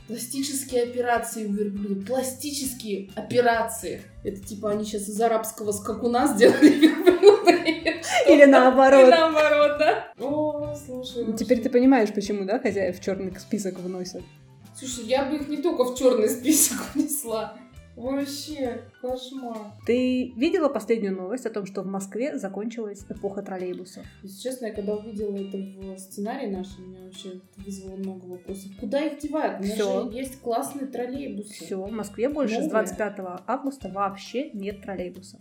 Пластические 0.07 0.83
операции 0.83 1.47
у 1.47 1.53
верблюда. 1.53 2.05
Пластические 2.07 3.11
операции. 3.15 4.03
Это 4.23 4.41
типа 4.41 4.71
они 4.71 4.85
сейчас 4.85 5.09
из 5.09 5.19
арабского 5.21 5.73
скакуна 5.73 6.27
сделали 6.29 6.69
верблюда. 6.79 7.53
Или 8.29 8.45
наоборот. 8.45 9.09
И 9.09 9.11
наоборот, 9.11 9.79
да? 9.79 10.13
О, 10.19 10.75
слушай. 10.75 11.25
Теперь 11.33 11.59
вообще. 11.59 11.63
ты 11.63 11.71
понимаешь, 11.71 12.13
почему, 12.13 12.45
да, 12.45 12.59
хозяев 12.59 12.99
в 12.99 13.03
черный 13.03 13.33
список 13.39 13.79
вносят? 13.79 14.23
Слушай, 14.79 15.05
я 15.07 15.25
бы 15.25 15.37
их 15.37 15.49
не 15.49 15.59
только 15.59 15.85
в 15.85 15.97
черный 15.97 16.29
список 16.29 16.79
внесла. 16.95 17.57
Вообще, 17.97 18.83
кошмар. 19.01 19.57
Ты 19.87 20.33
видела 20.37 20.69
последнюю 20.69 21.15
новость 21.17 21.47
о 21.47 21.51
том, 21.51 21.65
что 21.65 21.83
в 21.83 21.87
Москве 21.87 22.37
закончилась 22.39 23.05
эпоха 23.09 23.43
троллейбусов? 23.43 24.05
Если 24.23 24.43
честно, 24.43 24.67
я 24.67 24.73
когда 24.73 24.95
увидела 24.95 25.37
это 25.37 25.57
в 25.59 25.99
сценарии 25.99 26.49
нашем, 26.49 26.91
меня 26.91 27.05
вообще 27.05 27.41
вызвало 27.57 27.97
много 27.97 28.25
вопросов. 28.25 28.73
Куда 28.81 29.01
их 29.01 29.21
девают? 29.21 29.61
У 29.61 29.63
меня 29.65 29.75
Всё. 29.75 30.11
же 30.11 30.19
есть 30.19 30.41
классные 30.41 30.87
троллейбусы. 30.87 31.53
Все, 31.53 31.77
в 31.77 31.91
Москве 31.93 32.29
больше 32.29 32.57
с 32.57 32.67
Новые. 32.67 32.71
25 32.71 33.19
августа 33.47 33.89
вообще 33.89 34.51
нет 34.51 34.83
троллейбусов. 34.83 35.41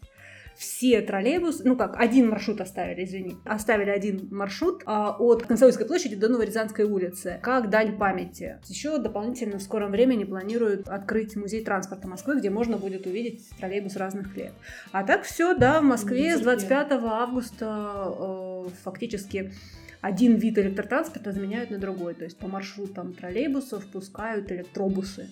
Все 0.56 1.02
троллейбусы, 1.02 1.64
ну 1.66 1.76
как, 1.76 2.00
один 2.00 2.30
маршрут 2.30 2.62
оставили, 2.62 3.04
извини. 3.06 3.38
Оставили 3.46 3.90
один 3.90 4.28
маршрут 4.32 4.84
а, 4.86 5.16
от 5.18 5.44
Комсомольской 5.44 5.86
площади 5.86 6.16
до 6.16 6.30
Новорязанской 6.30 6.86
улицы, 6.86 7.40
как 7.42 7.70
дань 7.70 7.98
памяти. 7.98 8.60
Еще 8.68 8.98
дополнительно 8.98 9.58
в 9.58 9.62
скором 9.62 9.92
времени 9.92 10.24
планируют 10.24 10.88
открыть 10.90 11.36
музей 11.36 11.64
транспорта 11.64 12.08
Москвы, 12.08 12.38
где 12.40 12.50
можно 12.50 12.78
будет 12.78 13.08
увидеть 13.08 13.50
троллейбус 13.60 13.96
разных 13.96 14.36
лет. 14.38 14.54
А 14.92 15.04
так 15.04 15.24
все, 15.24 15.56
да, 15.56 15.82
в 15.82 15.84
Москве 15.84 16.38
с 16.38 16.42
25 16.42 16.92
августа 16.92 18.14
э, 18.20 18.70
фактически 18.84 19.52
один 20.02 20.36
вид 20.36 20.58
электротранспорта 20.58 21.32
заменяют 21.32 21.72
на 21.72 21.78
другой. 21.78 22.14
То 22.14 22.26
есть 22.26 22.38
по 22.38 22.48
маршрутам 22.48 23.14
троллейбусов 23.14 23.86
пускают 23.88 24.52
электробусы. 24.52 25.30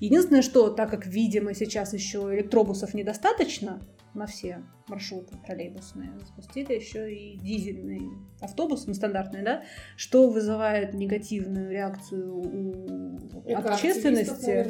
Единственное, 0.00 0.42
что 0.42 0.70
так 0.70 0.90
как, 0.90 1.06
видимо, 1.06 1.54
сейчас 1.54 1.92
еще 1.92 2.18
электробусов 2.34 2.94
недостаточно 2.94 3.80
на 4.16 4.26
все 4.26 4.62
маршруты 4.88 5.36
троллейбусные, 5.44 6.10
запустили 6.26 6.74
еще 6.74 7.12
и 7.12 7.38
дизельный 7.38 8.02
автобус, 8.40 8.86
ну, 8.86 8.94
стандартный, 8.94 9.42
да, 9.42 9.62
что 9.96 10.28
вызывает 10.28 10.94
негативную 10.94 11.70
реакцию 11.70 12.36
у 12.36 13.18
общественности. 13.54 14.66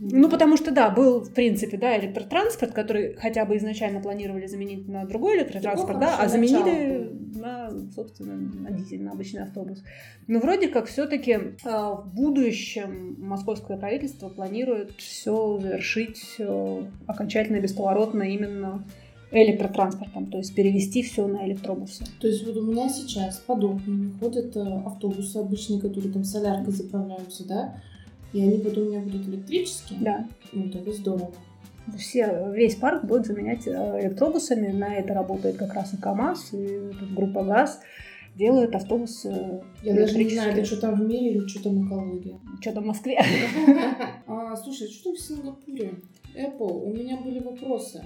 Ну, 0.00 0.28
потому 0.28 0.56
что, 0.56 0.70
да, 0.72 0.90
был, 0.90 1.20
в 1.20 1.32
принципе, 1.32 1.76
да, 1.76 1.98
электротранспорт, 1.98 2.72
который 2.72 3.14
хотя 3.14 3.44
бы 3.44 3.56
изначально 3.56 4.00
планировали 4.00 4.46
заменить 4.46 4.88
на 4.88 5.04
другой 5.04 5.38
электротранспорт, 5.38 5.98
да, 6.00 6.18
а 6.18 6.28
заменили 6.28 6.98
начало 6.98 7.24
на, 7.34 7.70
собственно, 7.94 8.36
на 8.36 8.70
дизель, 8.70 9.02
на 9.02 9.12
обычный 9.12 9.42
автобус. 9.42 9.82
Но 10.26 10.38
вроде 10.40 10.68
как 10.68 10.86
все-таки 10.86 11.38
в 11.62 12.04
будущем 12.14 13.16
московское 13.18 13.76
правительство 13.76 14.28
планирует 14.28 14.92
все 14.92 15.58
завершить 15.58 16.36
э, 16.38 16.82
окончательно 17.06 17.60
бесповоротно 17.60 18.22
именно 18.22 18.84
электротранспортом, 19.42 20.26
то 20.26 20.38
есть 20.38 20.54
перевести 20.54 21.02
все 21.02 21.26
на 21.26 21.46
электробусы. 21.46 22.04
То 22.20 22.28
есть 22.28 22.46
вот 22.46 22.56
у 22.56 22.62
меня 22.62 22.88
сейчас 22.88 23.38
по 23.38 23.56
дому 23.56 23.80
ходят 24.20 24.56
э, 24.56 24.60
автобусы 24.86 25.38
обычные, 25.38 25.80
которые 25.80 26.12
там 26.12 26.24
соляркой 26.24 26.72
заправляются, 26.72 27.46
да? 27.46 27.82
И 28.32 28.40
они 28.40 28.58
вот 28.58 28.76
у 28.78 28.84
меня 28.84 29.00
будут 29.00 29.28
электрические. 29.28 29.98
Да. 30.00 30.28
Ну, 30.52 30.66
это 30.66 30.92
здорово. 30.92 31.30
Все, 31.98 32.50
весь 32.52 32.76
парк 32.76 33.04
будет 33.04 33.26
заменять 33.26 33.66
э, 33.66 34.00
электробусами. 34.02 34.68
На 34.68 34.94
это 34.94 35.14
работает 35.14 35.56
как 35.56 35.74
раз 35.74 35.92
и 35.94 35.96
КАМАЗ, 35.96 36.52
и 36.52 36.90
группа 37.14 37.44
ГАЗ 37.44 37.80
делают 38.36 38.74
автобусы 38.74 39.62
Я 39.82 39.94
даже 39.94 40.18
не 40.18 40.30
знаю, 40.30 40.52
это 40.52 40.64
что 40.64 40.80
там 40.80 40.94
в 40.94 41.06
мире 41.06 41.34
или 41.34 41.46
что 41.46 41.62
там 41.62 41.86
экология. 41.86 42.38
Что-то 42.60 42.80
в 42.80 42.86
Москве. 42.86 43.20
А, 44.26 44.56
Слушай, 44.56 44.88
что 44.88 45.10
там 45.10 45.14
в 45.14 45.20
Сингапуре? 45.20 45.94
Apple, 46.34 46.82
у 46.84 46.92
меня 46.92 47.18
были 47.18 47.40
вопросы. 47.40 48.02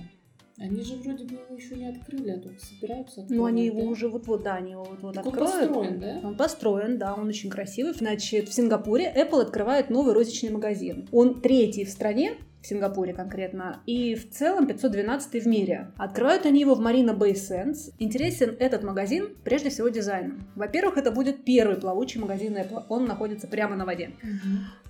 Они 0.61 0.83
же 0.83 0.97
вроде 0.97 1.25
бы 1.25 1.35
его 1.35 1.55
еще 1.57 1.77
не 1.77 1.89
открыли, 1.89 2.31
а 2.31 2.39
только 2.39 2.59
собираются 2.61 3.25
Ну, 3.29 3.45
они 3.45 3.67
его 3.67 3.81
да? 3.83 3.87
уже 3.87 4.09
вот-вот, 4.09 4.43
да, 4.43 4.57
они 4.57 4.73
его 4.73 4.85
вот-вот 4.85 5.15
Так 5.15 5.27
он 5.27 5.33
откроют. 5.33 5.55
построен, 5.69 6.01
да? 6.01 6.21
Он 6.25 6.37
построен, 6.37 6.99
да, 6.99 7.15
он 7.15 7.29
очень 7.29 7.49
красивый. 7.49 7.95
Значит, 7.95 8.49
в 8.49 8.53
Сингапуре 8.53 9.13
Apple 9.17 9.41
открывает 9.43 9.89
новый 9.89 10.15
розничный 10.15 10.51
магазин. 10.51 11.09
Он 11.13 11.41
третий 11.41 11.85
в 11.85 11.91
стране, 11.91 12.33
в 12.61 12.67
Сингапуре 12.67 13.15
конкретно, 13.15 13.81
и 13.87 14.17
в 14.17 14.31
целом 14.31 14.67
512 14.67 15.45
в 15.45 15.47
мире. 15.47 15.93
Открывают 15.97 16.45
они 16.45 16.61
его 16.61 16.75
в 16.75 16.81
Marina 16.85 17.17
Bay 17.17 17.35
Sands. 17.35 17.93
Интересен 18.01 18.57
этот 18.59 18.83
магазин 18.83 19.37
прежде 19.45 19.71
всего 19.71 19.89
дизайном. 19.89 20.41
Во-первых, 20.57 20.97
это 20.99 21.13
будет 21.13 21.45
первый 21.45 21.77
плавучий 21.77 22.21
магазин 22.21 22.57
Apple. 22.57 22.83
Он 22.89 23.05
находится 23.05 23.47
прямо 23.47 23.77
на 23.77 23.85
воде. 23.87 24.11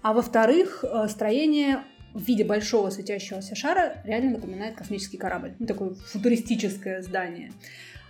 А 0.01 0.15
во-вторых, 0.15 0.83
э, 0.83 1.09
строение 1.09 1.83
в 2.15 2.23
виде 2.23 2.45
большого 2.45 2.91
светящегося 2.91 3.55
шара 3.55 4.03
реально 4.05 4.33
напоминает 4.33 4.77
космический 4.77 5.17
корабль. 5.17 5.55
Ну, 5.59 5.67
такое 5.67 5.95
футуристическое 5.95 7.03
здание. 7.03 7.53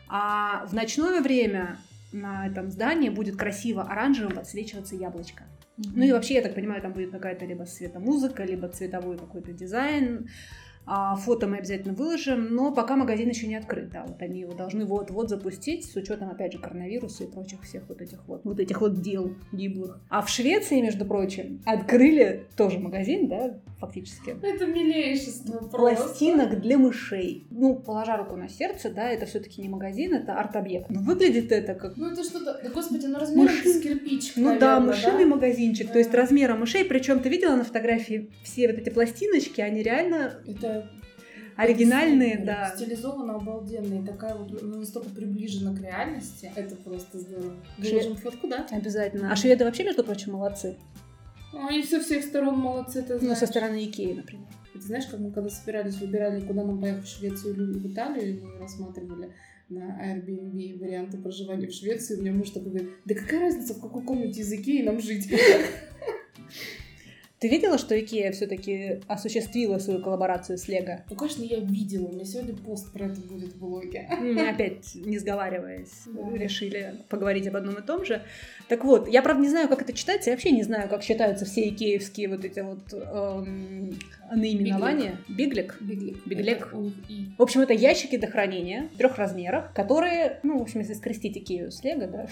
А 0.09 0.67
в 0.67 0.73
ночное 0.73 1.21
время 1.21 1.79
на 2.13 2.47
этом 2.47 2.71
здании 2.71 3.11
будет 3.11 3.37
красиво 3.37 3.83
оранжевым 3.83 4.35
подсвечиваться 4.35 4.97
яблочко. 4.97 5.45
Ну 5.77 6.03
и 6.03 6.13
вообще, 6.13 6.35
я 6.35 6.43
так 6.43 6.55
понимаю, 6.55 6.83
там 6.83 6.93
будет 6.93 7.11
какая-то 7.11 7.45
либо 7.45 7.65
светомузыка, 7.65 8.45
либо 8.45 8.69
цветовой 8.69 9.17
какой-то 9.17 9.53
дизайн. 9.53 10.29
А 10.91 11.17
фото 11.17 11.47
мы 11.47 11.59
обязательно 11.59 11.93
выложим, 11.93 12.55
но 12.55 12.73
пока 12.73 12.97
магазин 12.97 13.29
еще 13.29 13.47
не 13.47 13.57
открыт, 13.57 13.91
да, 13.91 14.07
вот 14.09 14.23
они 14.23 14.41
его 14.41 14.55
должны 14.55 14.87
вот-вот 14.87 15.29
запустить 15.29 15.85
с 15.85 15.95
учетом, 15.97 16.31
опять 16.31 16.55
же, 16.55 16.59
коронавируса 16.59 17.25
и 17.25 17.31
прочих 17.31 17.61
всех 17.63 17.87
вот 17.91 18.01
этих 18.01 18.27
вот, 18.27 18.41
вот 18.45 18.59
этих 18.59 18.81
вот 18.81 19.03
дел 19.03 19.35
гиблых. 19.53 20.01
А 20.09 20.23
в 20.23 20.31
Швеции, 20.31 20.81
между 20.81 21.05
прочим, 21.05 21.61
открыли 21.67 22.47
тоже 22.57 22.79
магазин, 22.79 23.29
да, 23.29 23.61
фактически. 23.79 24.37
Это 24.43 24.67
милейшество 24.67 25.59
просто. 25.69 26.03
Пластинок 26.05 26.61
для 26.61 26.79
мышей. 26.79 27.47
Ну, 27.51 27.77
положа 27.77 28.17
руку 28.17 28.37
на 28.37 28.49
сердце, 28.49 28.91
да, 28.91 29.09
это 29.11 29.27
все-таки 29.27 29.61
не 29.63 29.69
магазин, 29.69 30.15
это 30.15 30.35
арт-объект. 30.35 30.91
Но 30.91 31.01
выглядит 31.01 31.53
это 31.53 31.75
как 31.75 31.97
Ну 31.97 32.11
это 32.11 32.25
что-то, 32.25 32.61
да 32.63 32.69
господи, 32.71 33.07
ну 33.07 33.19
размером 33.19 33.47
Мыши- 33.55 33.69
с 33.69 33.81
кирпичик, 33.81 34.37
Ну 34.37 34.59
да, 34.59 34.81
наверное, 34.81 34.81
мышиный 34.97 35.25
да? 35.25 35.31
магазинчик, 35.37 35.93
то 35.93 35.99
есть 35.99 36.11
Да. 36.11 36.19
размера 36.19 36.55
мышей. 36.57 36.85
Причем 36.85 37.21
ты 37.21 37.29
видела 37.29 37.55
на 37.57 37.65
фотографии 37.65 38.31
все 38.43 38.67
вот 38.69 38.79
эти 38.79 38.91
пластиночки, 38.91 39.61
они 39.61 39.83
реально 39.83 40.41
Это 40.47 40.91
оригинальные, 41.57 42.39
да. 42.45 42.73
Стилизовано 42.77 43.35
обалденно. 43.35 44.03
И 44.03 44.07
такая 44.07 44.35
вот 44.37 44.63
ну, 44.63 44.79
настолько 44.79 45.09
приближена 45.11 45.75
к 45.77 45.81
реальности. 45.83 46.51
Это 46.55 46.77
просто 46.77 47.19
здорово. 47.19 47.53
Шве- 47.79 47.91
Выложим 47.91 48.17
фотку, 48.17 48.47
да? 48.49 48.67
Обязательно. 48.71 49.33
А 49.33 49.37
шведы 49.37 49.65
вообще, 49.65 49.85
между 49.85 50.05
прочим, 50.05 50.33
молодцы. 50.33 50.77
Ну, 51.53 51.67
Они 51.67 51.83
со 51.83 52.01
всех 52.01 52.25
сторон 52.25 52.59
молодцы, 52.59 53.03
ты 53.03 53.15
Ну, 53.15 53.21
знаешь. 53.21 53.39
со 53.39 53.47
стороны 53.47 53.85
Икеи, 53.85 54.13
например. 54.15 54.47
Ты 54.73 54.81
знаешь, 54.81 55.07
как 55.07 55.19
мы 55.21 55.33
когда 55.33 55.49
собирались, 55.51 55.97
выбирали, 55.97 56.41
куда 56.47 56.63
нам 56.65 56.81
поехать 56.81 57.05
в 57.05 57.19
Швецию 57.19 57.55
или 57.55 57.79
в 57.79 57.93
Италию, 57.93 58.39
и 58.39 58.41
мы 58.41 58.59
рассматривали 58.59 59.33
на 59.69 59.99
Airbnb 60.01 60.79
варианты 60.79 61.19
проживания 61.19 61.67
в 61.67 61.73
Швеции, 61.73 62.17
у 62.17 62.21
меня 62.21 62.33
муж 62.33 62.51
такой 62.51 62.71
говорит, 62.71 62.91
да 63.05 63.15
какая 63.15 63.41
разница, 63.41 63.75
в 63.75 63.81
какой 63.81 64.03
комнате 64.03 64.41
языке 64.41 64.81
и 64.81 64.83
нам 64.83 65.01
жить? 65.01 65.29
Ты 67.41 67.49
видела, 67.49 67.79
что 67.79 67.99
Икея 67.99 68.33
все-таки 68.33 69.01
осуществила 69.07 69.79
свою 69.79 70.03
коллаборацию 70.03 70.59
с 70.59 70.67
Лего? 70.67 71.05
Ну, 71.09 71.15
конечно, 71.15 71.45
я 71.45 71.61
видела, 71.61 72.07
у 72.07 72.13
меня 72.13 72.25
сегодня 72.25 72.57
пост 72.57 72.93
про 72.93 73.07
это 73.07 73.21
будет 73.21 73.53
в 73.53 73.59
блоге. 73.61 74.09
Мы 74.21 74.49
опять, 74.49 74.97
не 74.97 75.19
сговариваясь, 75.19 76.03
Да. 76.07 76.37
решили 76.37 76.97
поговорить 77.09 77.47
об 77.47 77.55
одном 77.57 77.77
и 77.77 77.83
том 77.83 78.05
же. 78.05 78.23
Так 78.69 78.85
вот, 78.85 79.07
я, 79.09 79.23
правда, 79.23 79.43
не 79.43 79.49
знаю, 79.49 79.69
как 79.69 79.83
это 79.83 79.93
читается, 79.93 80.31
я 80.31 80.37
вообще 80.37 80.51
не 80.51 80.65
знаю, 80.65 80.89
как 80.89 81.05
считаются 81.05 81.45
все 81.45 81.69
икеевские 81.69 82.29
вот 82.29 82.45
эти 82.45 82.59
вот 82.59 82.93
эм, 82.93 83.97
наименования. 84.35 85.19
Биглик. 85.29 85.77
Биглик. 85.81 86.75
И. 87.09 87.27
В 87.39 87.43
общем, 87.43 87.61
это 87.61 87.73
ящики 87.73 88.17
для 88.17 88.29
хранения 88.29 88.89
в 88.95 88.97
трех 88.99 89.17
размерах, 89.17 89.73
которые, 89.75 90.41
ну, 90.43 90.59
в 90.59 90.63
общем, 90.63 90.81
если 90.81 90.95
скрестить 90.95 91.37
Икею 91.39 91.71
с 91.71 91.85
Лего, 91.85 92.09
да, 92.09 92.27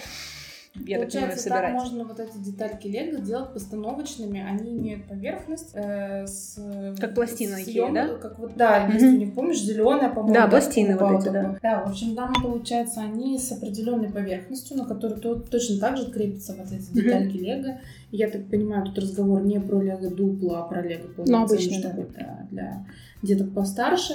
я 0.85 0.99
так 0.99 1.09
понимаю, 1.09 1.11
Получается, 1.11 1.43
собирать. 1.43 1.73
можно 1.73 2.03
вот 2.05 2.19
эти 2.19 2.37
детальки 2.37 2.87
Лего 2.87 3.19
делать 3.19 3.53
постановочными, 3.53 4.39
они 4.41 4.77
имеют 4.77 5.05
поверхность 5.07 5.69
э, 5.73 6.25
с... 6.25 6.59
Как 6.99 7.15
пластина 7.15 7.55
да? 7.93 8.15
Как 8.17 8.39
вот, 8.39 8.55
да, 8.55 8.89
у 8.89 8.93
них, 8.93 9.33
помнишь, 9.33 9.61
зеленая, 9.61 10.09
по-моему. 10.09 10.33
Да, 10.33 10.47
пластины 10.47 10.97
вот 10.97 11.21
эти, 11.21 11.29
да. 11.29 11.57
Да, 11.61 11.83
в 11.85 11.89
общем, 11.89 12.15
там, 12.15 12.33
получается, 12.41 13.01
они 13.01 13.37
с 13.39 13.51
определенной 13.51 14.09
поверхностью, 14.09 14.77
на 14.77 14.85
которой 14.85 15.19
то- 15.19 15.35
точно 15.39 15.79
так 15.79 15.97
же 15.97 16.11
крепятся 16.11 16.55
вот 16.57 16.71
эти 16.71 16.91
детальки 16.91 17.37
Лего. 17.37 17.79
И 18.11 18.17
Я 18.17 18.29
так 18.29 18.47
понимаю, 18.49 18.85
тут 18.85 18.99
разговор 18.99 19.43
не 19.43 19.59
про 19.59 19.81
Лего 19.81 20.09
дупло, 20.09 20.55
а 20.55 20.61
про 20.63 20.81
Лего 20.81 21.07
полноценный, 21.09 21.77
обычно, 21.77 21.93
да. 21.93 22.05
да, 22.11 22.47
для 22.51 22.85
деток 23.21 23.53
постарше. 23.53 24.13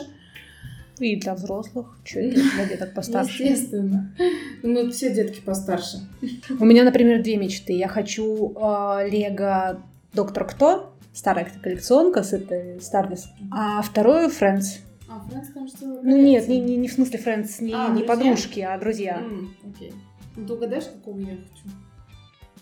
И 1.02 1.16
для 1.16 1.34
взрослых, 1.34 1.98
чуть 2.04 2.34
для 2.34 2.66
деток 2.66 2.94
постарше. 2.94 3.42
Естественно. 3.42 4.14
Ну, 4.62 4.88
все 4.90 5.12
детки 5.12 5.40
постарше. 5.40 5.98
У 6.60 6.64
меня, 6.64 6.84
например, 6.84 7.22
две 7.22 7.36
мечты. 7.36 7.72
Я 7.72 7.88
хочу 7.88 8.52
э, 8.54 9.08
Лего 9.10 9.82
Доктор 10.12 10.46
Кто, 10.46 10.94
старая 11.12 11.50
коллекционка 11.62 12.22
с 12.22 12.32
этой 12.32 12.80
Стардис, 12.80 13.28
а 13.50 13.82
вторую 13.82 14.28
Friends. 14.28 14.78
А, 15.08 15.20
Фрэнс 15.28 15.48
там 15.52 15.68
что? 15.68 15.86
Ну 15.86 16.16
нет, 16.22 16.48
не, 16.48 16.60
не, 16.60 16.76
не 16.76 16.88
в 16.88 16.92
смысле 16.92 17.18
Friends, 17.18 17.62
не, 17.62 17.72
А, 17.74 17.88
не 17.88 18.04
друзья? 18.04 18.06
подружки, 18.06 18.60
а 18.60 18.78
друзья. 18.78 19.18
М, 19.18 19.54
Окей. 19.68 19.92
Ну, 20.36 20.46
ты 20.46 20.52
угадаешь, 20.54 20.84
какого 20.84 21.18
я 21.18 21.26
хочу? 21.36 21.74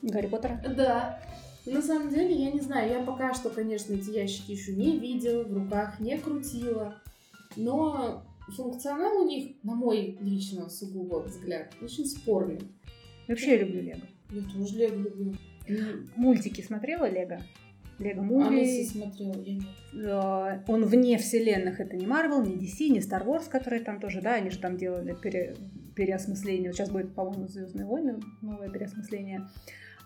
Гарри 0.02 0.26
Поттера. 0.28 0.60
Да. 0.76 1.20
На 1.66 1.82
самом 1.82 2.08
деле, 2.08 2.34
я 2.34 2.50
не 2.50 2.60
знаю, 2.60 2.90
я 2.90 3.00
пока 3.00 3.34
что, 3.34 3.50
конечно, 3.50 3.92
эти 3.92 4.10
ящики 4.10 4.52
еще 4.52 4.72
не 4.72 4.98
видела, 4.98 5.44
в 5.44 5.52
руках 5.52 6.00
не 6.00 6.16
крутила, 6.16 6.94
но 7.54 8.24
функционал 8.50 9.22
у 9.22 9.26
них, 9.28 9.56
на 9.62 9.74
мой 9.74 10.16
лично 10.20 10.68
сугубо 10.68 11.20
взгляд, 11.22 11.72
очень 11.82 12.06
спорный. 12.06 12.60
Вообще 13.28 13.52
я 13.52 13.58
люблю 13.64 13.80
Лего. 13.82 14.00
Я 14.30 14.42
тоже 14.52 14.76
Лего 14.78 14.96
люблю. 14.96 15.34
Мультики 16.16 16.60
смотрела 16.62 17.08
Лего? 17.08 17.40
Лего 17.98 18.20
А 18.20 18.24
Муви. 18.24 18.84
смотрела, 18.86 19.34
я 19.42 19.54
нет. 19.54 19.64
Э, 19.94 20.62
Он 20.68 20.84
вне 20.84 21.18
вселенных, 21.18 21.80
это 21.80 21.96
не 21.96 22.06
Марвел, 22.06 22.42
не 22.42 22.54
DC, 22.56 22.88
не 22.88 23.00
Star 23.00 23.24
Wars, 23.26 23.48
которые 23.50 23.82
там 23.82 24.00
тоже, 24.00 24.22
да, 24.22 24.34
они 24.34 24.48
же 24.50 24.58
там 24.58 24.76
делали 24.78 25.14
пере- 25.20 25.54
переосмысление. 25.94 26.70
Вот 26.70 26.76
сейчас 26.76 26.90
будет, 26.90 27.14
по-моему, 27.14 27.46
Звездные 27.46 27.84
войны, 27.86 28.18
новое 28.40 28.70
переосмысление. 28.70 29.46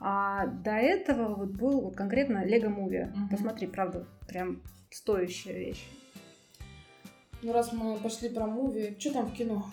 А 0.01 0.47
до 0.49 0.73
этого 0.73 1.35
вот 1.37 1.51
был 1.53 1.81
вот 1.83 1.95
конкретно 1.97 2.45
Лего 2.45 2.69
Муви. 2.69 3.07
Посмотри, 3.31 3.69
правда, 3.69 4.07
прям 4.27 4.61
стоящая 4.91 5.53
вещь. 5.55 5.87
Ну, 7.45 7.53
раз 7.53 7.75
мы 7.75 7.99
пошли 7.99 8.31
про 8.31 8.47
муви, 8.47 8.97
что 8.99 9.13
там 9.13 9.27
в 9.27 9.35
кино? 9.35 9.67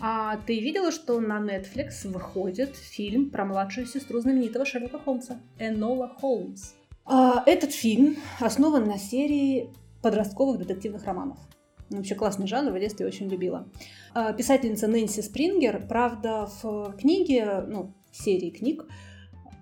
А 0.00 0.38
ты 0.46 0.58
видела, 0.58 0.90
что 0.90 1.20
на 1.20 1.38
Netflix 1.38 2.08
выходит 2.08 2.74
фильм 2.74 3.28
про 3.28 3.44
младшую 3.44 3.86
сестру 3.86 4.18
знаменитого 4.20 4.64
Шерлока 4.64 4.98
Холмса, 4.98 5.42
Энола 5.58 6.08
Холмс? 6.08 6.72
А, 7.04 7.42
этот 7.44 7.72
фильм 7.72 8.16
основан 8.40 8.86
на 8.86 8.96
серии 8.96 9.68
подростковых 10.00 10.58
детективных 10.58 11.04
романов. 11.04 11.36
Вообще 11.90 12.14
классный 12.14 12.46
жанр, 12.46 12.72
в 12.72 12.80
детстве 12.80 13.04
очень 13.04 13.28
любила. 13.28 13.68
А, 14.14 14.32
Писательница 14.32 14.88
Нэнси 14.88 15.20
Спрингер, 15.20 15.86
правда, 15.86 16.48
в 16.62 16.96
книге, 16.98 17.62
ну, 17.68 17.92
в 18.10 18.16
серии 18.16 18.48
книг, 18.48 18.86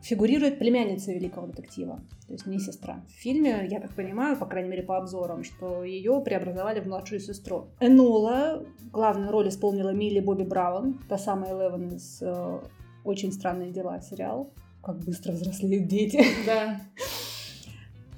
фигурирует 0.02 0.58
племянница 0.58 1.12
великого 1.12 1.46
детектива, 1.48 2.00
то 2.26 2.32
есть 2.32 2.46
не 2.46 2.58
сестра. 2.58 3.04
В 3.08 3.12
фильме, 3.20 3.66
я 3.70 3.80
так 3.80 3.94
понимаю, 3.94 4.36
по 4.36 4.46
крайней 4.46 4.70
мере 4.70 4.82
по 4.82 4.96
обзорам, 4.96 5.44
что 5.44 5.84
ее 5.84 6.20
преобразовали 6.24 6.80
в 6.80 6.86
младшую 6.86 7.20
сестру. 7.20 7.68
Энола 7.80 8.64
главную 8.92 9.30
роль 9.30 9.48
исполнила 9.48 9.90
Милли 9.90 10.20
Бобби 10.20 10.44
Браун, 10.44 11.00
та 11.08 11.18
самая 11.18 11.52
Элевен 11.52 11.96
из 11.96 12.18
э, 12.22 12.60
«Очень 13.04 13.32
странные 13.32 13.70
дела» 13.70 14.00
сериал. 14.00 14.52
Как 14.82 14.98
быстро 15.00 15.32
взрослеют 15.32 15.88
дети. 15.88 16.24
Да. 16.46 16.80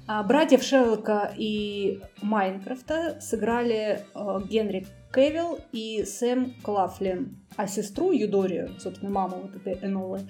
А 0.07 0.23
братьев 0.23 0.61
Шерлока 0.61 1.33
и 1.37 2.01
Майнкрафта 2.21 3.19
сыграли 3.21 4.01
э, 4.13 4.39
Генри 4.49 4.85
Кевилл 5.13 5.59
и 5.71 6.03
Сэм 6.03 6.53
Клафлин. 6.63 7.37
А 7.55 7.67
сестру 7.67 8.11
Юдорию, 8.11 8.69
собственно, 8.79 9.11
маму 9.11 9.37
вот 9.43 9.55
этой 9.55 9.73
Энолы, 9.85 10.21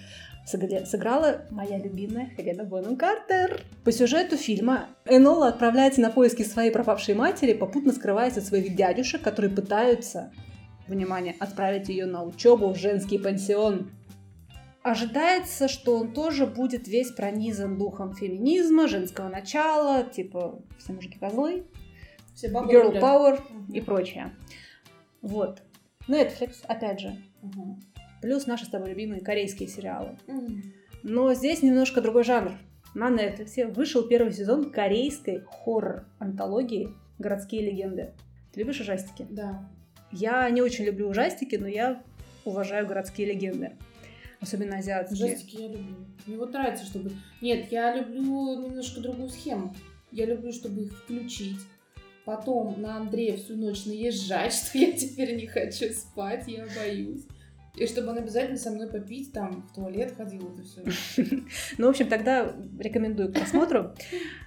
сыграла 0.45 1.45
моя 1.51 1.77
любимая 1.77 2.29
Хелена 2.35 2.63
Бонем 2.63 2.97
Картер. 2.97 3.61
По 3.83 3.91
сюжету 3.91 4.37
фильма 4.37 4.87
Энола 5.05 5.47
отправляется 5.47 6.01
на 6.01 6.09
поиски 6.09 6.43
своей 6.43 6.71
пропавшей 6.71 7.15
матери, 7.15 7.53
попутно 7.53 7.93
скрываясь 7.93 8.37
от 8.37 8.45
своих 8.45 8.75
дядюшек, 8.75 9.21
которые 9.21 9.51
пытаются, 9.53 10.31
внимание, 10.87 11.35
отправить 11.39 11.89
ее 11.89 12.05
на 12.05 12.23
учебу 12.23 12.69
в 12.73 12.77
женский 12.77 13.17
пансион. 13.17 13.91
Ожидается, 14.83 15.67
что 15.67 15.97
он 15.99 16.11
тоже 16.11 16.47
будет 16.47 16.87
весь 16.87 17.11
пронизан 17.11 17.77
духом 17.77 18.15
феминизма, 18.15 18.87
женского 18.87 19.29
начала, 19.29 20.03
типа 20.03 20.59
все 20.79 20.93
мужики 20.93 21.19
козлы, 21.19 21.65
Все 22.33 22.49
бабы 22.49 22.73
girl 22.73 22.99
power 22.99 23.39
Мгм. 23.51 23.73
и 23.73 23.81
прочее. 23.81 24.33
Вот. 25.21 25.61
Netflix, 26.07 26.65
опять 26.67 26.99
же. 26.99 27.15
Мгм. 27.43 27.79
Плюс 28.21 28.45
наши 28.45 28.65
с 28.65 28.69
тобой 28.69 28.89
любимые 28.89 29.21
корейские 29.21 29.67
сериалы. 29.67 30.17
Но 31.03 31.33
здесь 31.33 31.63
немножко 31.63 32.01
другой 32.01 32.23
жанр. 32.23 32.51
На 32.93 33.09
Netflix 33.09 33.73
вышел 33.73 34.03
первый 34.03 34.33
сезон 34.33 34.69
корейской 34.69 35.43
хоррор-антологии 35.45 36.89
«Городские 37.19 37.61
легенды». 37.61 38.11
Ты 38.51 38.59
любишь 38.59 38.81
ужастики? 38.81 39.25
Да. 39.29 39.69
Я 40.11 40.49
не 40.49 40.61
очень 40.61 40.85
люблю 40.85 41.07
ужастики, 41.07 41.55
но 41.55 41.67
я 41.67 42.03
уважаю 42.43 42.85
городские 42.85 43.27
легенды. 43.27 43.71
Особенно 44.41 44.77
азиатские. 44.77 45.25
Ужастики 45.25 45.61
я 45.61 45.67
люблю. 45.69 45.95
Мне 46.25 46.37
вот 46.37 46.51
нравится, 46.51 46.85
чтобы... 46.85 47.11
Нет, 47.41 47.71
я 47.71 47.95
люблю 47.95 48.61
немножко 48.61 48.99
другую 48.99 49.29
схему. 49.29 49.73
Я 50.11 50.25
люблю, 50.25 50.51
чтобы 50.51 50.81
их 50.83 50.97
включить. 50.97 51.59
Потом 52.25 52.81
на 52.81 52.97
Андрея 52.97 53.37
всю 53.37 53.55
ночь 53.55 53.85
наезжать, 53.85 54.53
что 54.69 54.77
я 54.77 54.91
теперь 54.91 55.35
не 55.35 55.47
хочу 55.47 55.85
спать, 55.93 56.43
я 56.47 56.67
боюсь. 56.75 57.25
И 57.75 57.87
чтобы 57.87 58.09
он 58.09 58.17
обязательно 58.17 58.57
со 58.57 58.69
мной 58.69 58.87
попить, 58.87 59.31
там, 59.31 59.65
в 59.71 59.73
туалет 59.73 60.13
ходил, 60.17 60.53
это 60.53 60.63
все. 60.63 61.23
Ну, 61.77 61.87
в 61.87 61.89
общем, 61.89 62.07
тогда 62.07 62.53
рекомендую 62.79 63.29
к 63.29 63.33
просмотру. 63.33 63.93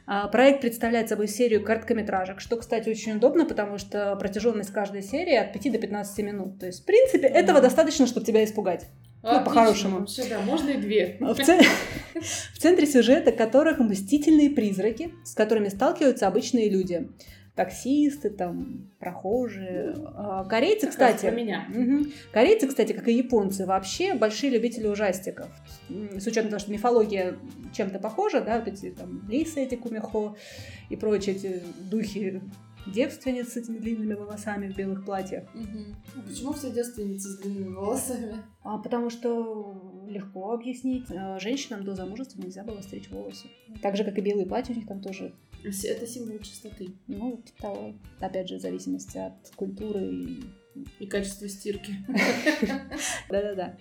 А, 0.06 0.28
Проект 0.28 0.60
представляет 0.60 1.08
собой 1.08 1.28
серию 1.28 1.64
короткометражек, 1.64 2.40
что, 2.40 2.56
кстати, 2.56 2.88
очень 2.90 3.16
удобно, 3.16 3.46
потому 3.46 3.78
что 3.78 4.14
протяженность 4.16 4.70
каждой 4.72 5.02
серии 5.02 5.36
от 5.36 5.52
5 5.52 5.72
до 5.72 5.78
15 5.78 6.18
минут. 6.24 6.58
То 6.58 6.66
есть, 6.66 6.82
в 6.82 6.84
принципе, 6.84 7.26
этого 7.26 7.60
достаточно, 7.60 8.06
чтобы 8.06 8.26
тебя 8.26 8.44
испугать. 8.44 8.86
Ну, 9.22 9.42
по-хорошему. 9.42 10.06
Да, 10.28 10.40
можно 10.42 10.70
и 10.70 10.76
две. 10.76 11.16
В, 11.18 11.34
ц- 11.36 11.62
в 12.52 12.58
центре 12.58 12.86
сюжета 12.86 13.32
которых 13.32 13.78
мстительные 13.78 14.50
призраки, 14.50 15.14
с 15.24 15.34
которыми 15.34 15.68
сталкиваются 15.70 16.26
обычные 16.26 16.68
люди. 16.68 17.08
Таксисты, 17.54 18.30
там, 18.30 18.90
прохожие. 18.98 19.94
А, 20.16 20.44
Корейцы, 20.44 20.86
Как 20.86 20.90
кстати... 20.90 21.26
меня. 21.26 21.66
Мгм. 21.68 22.10
Корейцы, 22.32 22.66
кстати, 22.66 22.92
как 22.92 23.06
и 23.06 23.12
японцы, 23.12 23.64
вообще 23.64 24.14
большие 24.14 24.50
любители 24.50 24.88
ужастиков. 24.88 25.48
С 25.88 26.26
учетом 26.26 26.50
того, 26.50 26.58
что 26.58 26.72
мифология 26.72 27.36
чем-то 27.72 28.00
похожа, 28.00 28.40
да, 28.40 28.58
вот 28.58 28.66
эти 28.66 28.90
там 28.90 29.22
лисы 29.28 29.60
эти 29.60 29.76
кумихо 29.76 30.34
и 30.90 30.96
прочие 30.96 31.36
эти 31.36 31.62
духи 31.90 32.42
девственниц 32.86 33.52
с 33.52 33.56
этими 33.56 33.78
длинными 33.78 34.14
волосами 34.14 34.70
в 34.70 34.76
белых 34.76 35.04
платьях. 35.04 35.44
Мгм. 35.54 35.96
А 36.16 36.22
Почему 36.22 36.52
все 36.52 36.70
девственницы 36.70 37.28
с 37.28 37.38
длинными 37.38 37.74
волосами? 37.74 38.36
А 38.62 38.78
потому 38.78 39.10
что 39.10 40.04
легко 40.08 40.52
объяснить, 40.52 41.06
э, 41.10 41.38
женщинам 41.40 41.84
до 41.84 41.94
замужества 41.94 42.40
нельзя 42.40 42.62
было 42.62 42.80
стричь 42.82 43.08
волосы. 43.10 43.46
Так 43.80 43.96
же, 43.96 44.04
как 44.04 44.18
и 44.18 44.20
белые 44.20 44.46
платья 44.46 44.74
у 44.74 44.76
них 44.76 44.86
там 44.86 45.00
тоже, 45.00 45.32
Это 45.64 46.06
символ 46.06 46.38
чистоты 46.40 46.94
ну, 47.06 47.42
типа 47.44 47.62
того, 47.62 47.94
опять 48.20 48.48
же, 48.48 48.58
в 48.58 48.60
зависимости 48.60 49.18
от 49.18 49.50
культуры 49.56 50.06
и 50.06 50.44
и 50.98 51.06
качества 51.06 51.48
стирки. 51.48 51.92
Да-да-да. 53.30 53.76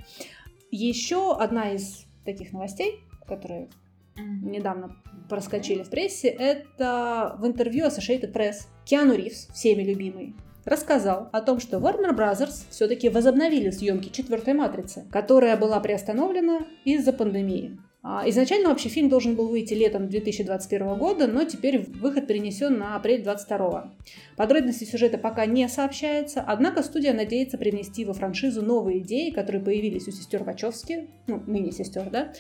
Еще 0.72 1.36
одна 1.36 1.72
из 1.72 2.06
таких 2.26 2.54
новостей, 2.54 3.02
которые 3.28 3.70
недавно 4.16 4.96
проскочили 5.30 5.84
в 5.84 5.90
прессе, 5.90 6.28
это 6.28 7.36
в 7.40 7.48
интервью 7.48 7.86
Associated 7.88 8.32
Press 8.32 8.68
Киану 8.86 9.16
Ривз, 9.16 9.48
всеми 9.54 9.84
любимый, 9.84 10.36
рассказал 10.66 11.30
о 11.32 11.42
том, 11.42 11.60
что 11.60 11.78
Warner 11.78 12.16
Brothers 12.16 12.66
все-таки 12.70 13.10
возобновили 13.10 13.70
съемки 13.72 14.10
четвертой 14.10 14.54
матрицы, 14.54 15.06
которая 15.12 15.58
была 15.58 15.80
приостановлена 15.80 16.68
из-за 16.86 17.12
пандемии. 17.12 17.80
А, 18.06 18.28
Изначально 18.30 18.70
вообще 18.70 18.90
фильм 18.90 19.08
должен 19.08 19.36
был 19.36 19.48
выйти 19.48 19.74
летом 19.74 20.10
2021 20.10 20.98
года, 20.98 21.26
но 21.26 21.46
теперь 21.46 21.80
выход 21.80 22.28
перенесен 22.28 22.78
на 22.78 22.98
апрель 22.98 23.24
2022. 23.24 23.94
Подробности 24.36 24.84
сюжета 24.84 25.18
пока 25.18 25.46
не 25.46 25.70
сообщается, 25.70 26.44
однако 26.46 26.84
студия 26.84 27.14
надеется 27.14 27.58
привнести 27.58 28.04
во 28.04 28.14
франшизу 28.14 28.62
новые 28.62 29.00
идеи, 29.00 29.30
которые 29.30 29.64
появились 29.64 30.08
у 30.10 30.12
сестер 30.12 30.44
Вачовски, 30.44 31.08
ну, 31.28 31.42
ныне 31.48 31.72
сестер, 31.72 32.10
да, 32.10 32.34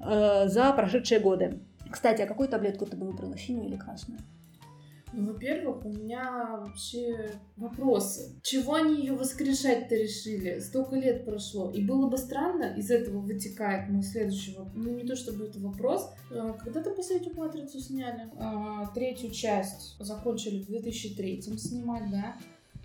э, 0.00 0.48
за 0.48 0.70
прошедшие 0.74 1.18
годы. 1.20 1.60
Кстати, 1.90 2.20
а 2.20 2.26
какую 2.26 2.50
таблетку 2.50 2.84
ты 2.84 2.98
бы 2.98 3.06
выбрала, 3.06 3.38
синюю 3.38 3.68
или 3.68 3.76
красную? 3.76 4.20
Ну, 5.16 5.32
во-первых, 5.32 5.86
у 5.86 5.88
меня 5.88 6.58
вообще 6.58 7.30
вопросы. 7.56 8.38
Чего 8.42 8.74
они 8.74 8.96
ее 9.00 9.14
воскрешать-то 9.14 9.94
решили? 9.94 10.58
Столько 10.58 10.96
лет 10.96 11.24
прошло. 11.24 11.70
И 11.70 11.82
было 11.82 12.06
бы 12.06 12.18
странно, 12.18 12.74
из 12.76 12.90
этого 12.90 13.20
вытекает 13.20 13.88
мой 13.88 14.02
следующий 14.02 14.54
вопрос. 14.54 14.74
Ну, 14.76 14.90
не 14.90 15.04
то 15.04 15.16
чтобы 15.16 15.46
это 15.46 15.58
вопрос. 15.58 16.10
Э, 16.30 16.52
Когда-то 16.62 16.90
последнюю 16.90 17.34
матрицу 17.34 17.80
сняли. 17.80 18.30
А, 18.38 18.88
Третью 18.94 19.30
часть 19.30 19.96
закончили 19.98 20.62
в 20.62 20.66
2003 20.66 21.40
снимать, 21.56 22.10
да? 22.10 22.36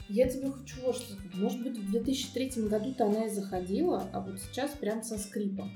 Я 0.08 0.30
тебе 0.30 0.52
хочу 0.52 0.78
вот 0.86 0.96
что 0.96 1.14
сказать. 1.14 1.36
Может 1.36 1.64
быть, 1.64 1.78
в 1.78 1.92
2003 1.92 2.64
году-то 2.70 3.08
она 3.08 3.26
и 3.26 3.30
заходила, 3.30 4.10
а 4.14 4.22
вот 4.22 4.40
сейчас 4.40 4.72
прям 4.72 5.04
со 5.04 5.18
скрипом. 5.18 5.70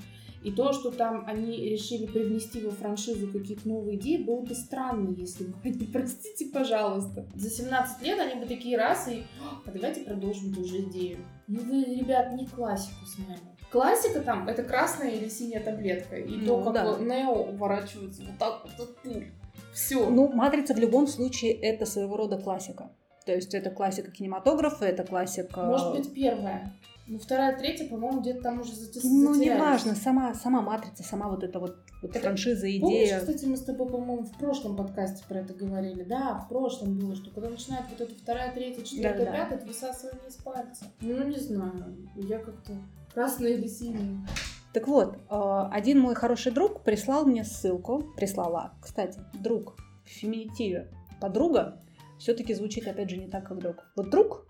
И 0.46 0.52
то, 0.52 0.72
что 0.72 0.92
там 0.92 1.24
они 1.26 1.56
решили 1.56 2.06
привнести 2.06 2.60
во 2.60 2.70
франшизу 2.70 3.26
какие-то 3.32 3.66
новые 3.68 3.98
идеи, 3.98 4.18
было 4.18 4.42
бы 4.42 4.54
странно, 4.54 5.12
если 5.12 5.42
бы 5.42 5.54
они, 5.64 5.86
простите, 5.92 6.46
пожалуйста. 6.52 7.26
За 7.34 7.50
17 7.50 8.00
лет 8.02 8.20
они 8.20 8.40
бы 8.40 8.46
такие 8.46 8.78
раз 8.78 9.08
и, 9.08 9.24
а 9.42 9.72
давайте 9.72 10.02
продолжим 10.02 10.54
ту 10.54 10.64
же 10.64 10.82
идею. 10.82 11.18
Ну 11.48 11.62
вы, 11.62 11.82
ребят, 11.96 12.32
не 12.34 12.46
классику 12.46 13.04
сняли. 13.06 13.40
Классика 13.72 14.20
там 14.20 14.46
это 14.46 14.62
красная 14.62 15.10
или 15.10 15.28
синяя 15.28 15.60
таблетка. 15.64 16.14
И 16.14 16.36
Ну, 16.36 16.46
то, 16.46 16.62
как 16.62 16.74
да. 16.74 16.84
вот 16.92 17.00
Нео 17.00 17.42
уворачивается 17.50 18.22
вот 18.22 18.38
так 18.38 18.62
вот 18.62 18.88
от 18.88 18.96
пуль. 18.98 19.26
Все. 19.74 20.08
Ну, 20.08 20.28
«Матрица» 20.28 20.74
в 20.74 20.78
любом 20.78 21.08
случае 21.08 21.54
это 21.54 21.86
своего 21.86 22.16
рода 22.16 22.38
классика. 22.38 22.92
То 23.24 23.34
есть 23.34 23.52
это 23.52 23.70
классика 23.70 24.12
кинематографа, 24.12 24.84
это 24.84 25.02
классика... 25.02 25.64
Может 25.64 25.90
быть, 25.92 26.14
первая. 26.14 26.72
Ну, 27.08 27.18
вторая, 27.20 27.56
третья, 27.56 27.88
по-моему, 27.88 28.20
где-то 28.20 28.42
там 28.42 28.60
уже 28.60 28.74
затес... 28.74 29.04
Ну, 29.04 29.32
неважно, 29.36 29.94
сама, 29.94 30.34
сама 30.34 30.60
«Матрица», 30.60 31.04
сама 31.04 31.28
вот 31.28 31.44
эта 31.44 31.60
вот, 31.60 31.76
вот 32.02 32.10
Это- 32.10 32.18
франшиза, 32.20 32.62
Помнишь, 32.80 32.80
идея. 33.06 33.20
кстати, 33.20 33.44
мы 33.44 33.56
с 33.56 33.62
тобой, 33.62 33.88
по-моему, 33.88 34.24
в 34.24 34.36
прошлом 34.36 34.76
подкасте 34.76 35.22
про 35.28 35.38
это 35.38 35.54
говорили? 35.54 36.02
Да, 36.02 36.40
в 36.40 36.48
прошлом 36.48 36.98
было, 36.98 37.14
что 37.14 37.30
когда 37.30 37.48
начинает 37.48 37.84
вот 37.90 38.00
эта 38.00 38.12
вторая, 38.12 38.52
третья, 38.52 38.82
четвертая, 38.82 39.26
Да-да. 39.26 39.36
пятая, 39.36 39.58
это 39.58 39.66
высасывание 39.68 40.28
из 40.28 40.34
пальца. 40.34 40.84
Ну, 41.00 41.22
не 41.28 41.38
знаю, 41.38 41.96
я 42.16 42.38
как-то 42.40 42.72
красная 43.14 43.50
или 43.50 43.68
синяя. 43.68 44.26
Так 44.72 44.88
вот, 44.88 45.16
э, 45.30 45.68
один 45.72 46.00
мой 46.00 46.16
хороший 46.16 46.50
друг 46.50 46.82
прислал 46.82 47.24
мне 47.24 47.44
ссылку, 47.44 48.02
прислала, 48.16 48.74
кстати, 48.82 49.20
друг 49.40 49.76
в 50.04 50.08
феминитиве, 50.08 50.90
подруга, 51.20 51.80
все-таки 52.18 52.52
звучит, 52.52 52.88
опять 52.88 53.10
же, 53.10 53.16
не 53.16 53.28
так, 53.28 53.46
как 53.46 53.58
друг. 53.60 53.84
Вот 53.94 54.10
друг, 54.10 54.46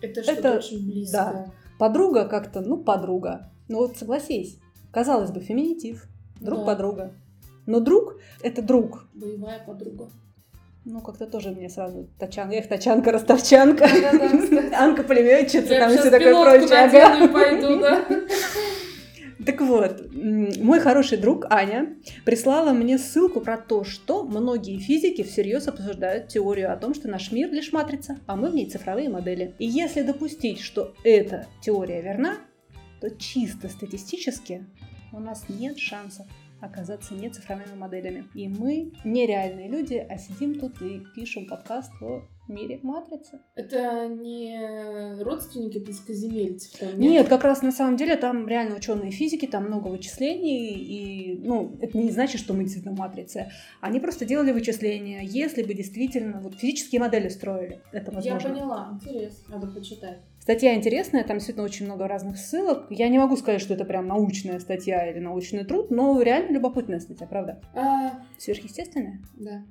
Это 0.00 0.22
что-то 0.22 0.38
Это- 0.48 0.58
очень 0.58 0.84
близкое. 0.90 1.52
Подруга 1.82 2.26
как-то, 2.26 2.60
ну, 2.60 2.76
подруга. 2.76 3.50
Ну 3.66 3.78
вот 3.78 3.96
согласись, 3.96 4.60
казалось 4.92 5.32
бы, 5.32 5.40
феминитив, 5.40 6.06
друг, 6.40 6.60
Да. 6.60 6.64
подруга. 6.66 7.10
Но 7.66 7.80
друг— 7.80 8.20
это 8.44 8.62
друг. 8.62 9.08
Боевая 9.14 9.58
подруга. 9.66 10.08
Ну, 10.84 11.00
как-то 11.00 11.26
тоже 11.26 11.50
мне 11.50 11.68
сразу 11.68 12.08
тачанка, 12.20 12.54
эх, 12.54 12.68
тачанка, 12.68 13.10
ростовчанка, 13.10 13.88
Да-да-да, 13.88 14.28
кстати. 14.42 14.74
Анка 14.74 15.02
пулеметчица, 15.02 15.74
Я 15.74 15.80
там 15.80 15.90
все 15.98 16.10
такое 16.10 16.44
прочее. 16.44 17.24
и 17.24 17.28
пойду, 17.28 17.80
да. 17.80 18.04
Так 19.44 19.60
вот, 19.60 20.12
мой 20.12 20.80
хороший 20.80 21.18
друг 21.18 21.46
Аня 21.50 21.96
прислала 22.24 22.72
мне 22.72 22.98
ссылку 22.98 23.40
про 23.40 23.56
то, 23.56 23.82
что 23.82 24.24
многие 24.24 24.78
физики 24.78 25.22
всерьез 25.22 25.68
обсуждают 25.68 26.28
теорию 26.28 26.72
о 26.72 26.76
том, 26.76 26.94
что 26.94 27.08
наш 27.08 27.32
мир 27.32 27.50
лишь 27.50 27.72
матрица, 27.72 28.18
а 28.26 28.36
мы 28.36 28.50
в 28.50 28.54
ней 28.54 28.70
цифровые 28.70 29.08
модели. 29.08 29.54
И 29.58 29.66
если 29.66 30.02
допустить, 30.02 30.60
что 30.60 30.94
эта 31.04 31.46
теория 31.60 32.02
верна, 32.02 32.36
то 33.00 33.10
чисто 33.10 33.68
статистически 33.68 34.64
у 35.12 35.18
нас 35.18 35.44
нет 35.48 35.78
шансов 35.78 36.26
оказаться 36.60 37.14
не 37.14 37.28
цифровыми 37.28 37.74
моделями. 37.74 38.24
И 38.34 38.48
мы 38.48 38.92
нереальные 39.04 39.68
люди, 39.68 40.06
а 40.08 40.16
сидим 40.18 40.58
тут 40.58 40.80
и 40.80 41.02
пишем 41.14 41.46
подкаст 41.46 41.90
о 42.00 42.22
мире 42.48 42.80
матрицы. 42.82 43.40
Это 43.54 44.08
не 44.08 45.22
родственники 45.22 45.78
плоскоземельцев 45.78 46.78
там, 46.78 46.98
Нет, 46.98 47.28
как 47.28 47.44
раз 47.44 47.62
на 47.62 47.72
самом 47.72 47.96
деле 47.96 48.16
там 48.16 48.46
реально 48.48 48.76
ученые 48.76 49.10
физики, 49.10 49.46
там 49.46 49.66
много 49.66 49.88
вычислений, 49.88 50.74
и 50.74 51.38
ну, 51.38 51.76
это 51.80 51.98
не 51.98 52.10
значит, 52.10 52.40
что 52.40 52.54
мы 52.54 52.64
действительно 52.64 52.94
в 52.94 52.98
матрице. 52.98 53.50
Они 53.80 54.00
просто 54.00 54.24
делали 54.24 54.52
вычисления, 54.52 55.22
если 55.22 55.62
бы 55.62 55.74
действительно 55.74 56.40
вот 56.40 56.54
физические 56.54 57.00
модели 57.00 57.28
строили. 57.28 57.80
Это 57.92 58.10
Я 58.10 58.34
возможно. 58.34 58.48
поняла, 58.50 58.90
интересно, 58.92 59.54
надо 59.56 59.66
почитать. 59.68 60.18
Статья 60.40 60.74
интересная, 60.74 61.22
там 61.22 61.36
действительно 61.36 61.64
очень 61.64 61.86
много 61.86 62.08
разных 62.08 62.36
ссылок. 62.36 62.86
Я 62.90 63.08
не 63.08 63.18
могу 63.18 63.36
сказать, 63.36 63.60
что 63.60 63.74
это 63.74 63.84
прям 63.84 64.08
научная 64.08 64.58
статья 64.58 65.08
или 65.08 65.20
научный 65.20 65.64
труд, 65.64 65.92
но 65.92 66.20
реально 66.20 66.54
любопытная 66.54 66.98
статья, 66.98 67.28
правда? 67.28 67.60
А, 67.74 68.18
Сверхъестественная? 68.38 69.20
Да. 69.36 69.62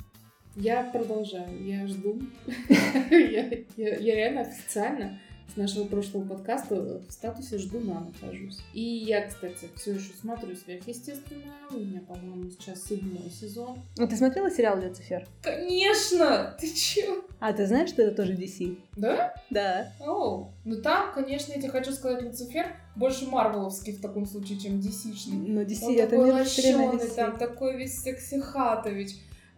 Я 0.56 0.84
продолжаю, 0.84 1.64
я 1.66 1.88
жду. 1.88 2.20
я, 3.10 3.50
я- 3.78 3.96
я 3.98 4.16
реально 4.16 4.42
официально 4.42 5.18
с 5.54 5.58
нашего 5.58 5.86
прошлого 5.86 6.26
подкаста 6.26 6.76
в 6.76 7.12
статусе 7.12 7.58
ждуна 7.58 8.02
нахожусь. 8.22 8.60
И 8.74 8.82
я, 8.82 9.28
кстати, 9.28 9.68
все 9.76 9.94
еще 9.96 10.12
смотрю 10.20 10.56
сверхъестественное. 10.56 11.52
У 11.72 11.78
меня, 11.78 12.02
по-моему, 12.02 12.50
сейчас 12.52 12.84
седьмой 12.86 13.30
сезон. 13.30 13.80
Ну, 13.98 14.08
ты 14.08 14.16
смотрела 14.16 14.50
сериал 14.50 14.80
«Люцифер»? 14.80 15.28
Конечно! 15.42 16.56
Ты 16.60 16.74
чё? 16.74 17.24
А 17.40 17.52
ты 17.54 17.66
знаешь, 17.68 17.90
что 17.90 18.02
это 18.02 18.16
тоже 18.16 18.34
DC? 18.34 18.78
Да? 18.96 19.34
Да. 19.50 19.92
Оу. 20.00 20.52
Ну 20.64 20.82
там, 20.82 21.14
конечно, 21.14 21.52
я 21.54 21.60
тебе 21.60 21.70
хочу 21.72 21.92
сказать, 21.92 22.24
Люцифер 22.24 22.68
больше 22.96 23.26
марвеловский 23.26 23.94
в 23.94 24.02
таком 24.02 24.26
случае, 24.26 24.58
чем 24.60 24.80
DC-шный. 24.80 25.48
Но 25.50 25.62
DC 25.64 25.84
Он 25.84 25.96
это 25.96 26.10
такой 26.12 26.26
не 26.28 26.32
лощеный, 26.32 27.10
там 27.16 27.38
такой 27.38 27.78
весь 27.78 28.02
секси-хатович. 28.02 29.12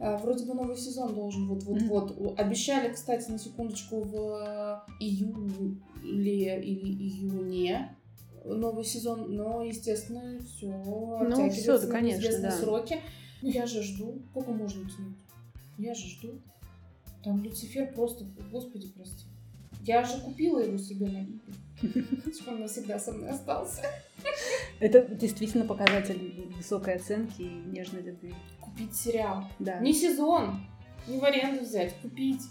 А, 0.06 0.18
Вроде 0.18 0.46
бы 0.46 0.54
новый 0.54 0.76
сезон 0.76 1.16
должен 1.16 1.48
вот-вот-вот. 1.48 2.18
У- 2.20 2.36
Обещали, 2.36 2.92
кстати, 2.94 3.32
на 3.32 3.40
секундочку, 3.40 4.02
в 4.02 4.84
июле 5.00 6.62
или 6.62 6.88
июне 6.92 7.96
новый 8.44 8.84
сезон, 8.84 9.34
но, 9.34 9.64
естественно, 9.64 10.40
все 10.44 10.68
Ну, 10.68 11.50
всё, 11.50 11.80
да, 11.80 11.88
конечно, 11.88 12.40
да. 12.42 12.52
сроки. 12.52 13.00
Ну, 13.42 13.50
я 13.50 13.66
же 13.66 13.82
жду. 13.82 14.22
Сколько 14.32 14.52
можно 14.52 14.82
тянуть? 14.90 15.16
Я 15.78 15.94
же 15.94 16.08
жду. 16.08 16.42
Там 17.24 17.42
Люцифер 17.42 17.94
просто, 17.94 18.26
господи, 18.52 18.90
прости. 18.90 19.26
Я 19.86 20.04
же 20.06 20.18
купила 20.22 20.60
его 20.60 20.78
себе 20.78 21.08
на 21.08 21.24
Иби. 21.24 21.42
Он 22.48 22.62
навсегда 22.62 22.98
со 22.98 23.12
мной 23.12 23.32
остался. 23.32 23.82
Это 24.80 25.02
действительно 25.14 25.66
показатель 25.66 26.48
высокой 26.56 26.96
оценки 26.96 27.42
и 27.42 27.50
нежной 27.50 28.02
любви. 28.02 28.34
Купить 28.62 28.96
сериал. 28.96 29.44
Да. 29.60 29.80
Не 29.80 29.92
сезон, 29.92 30.62
не 31.06 31.20
в 31.20 31.24
аренду 31.26 31.64
взять, 31.64 31.94
купить. 32.02 32.44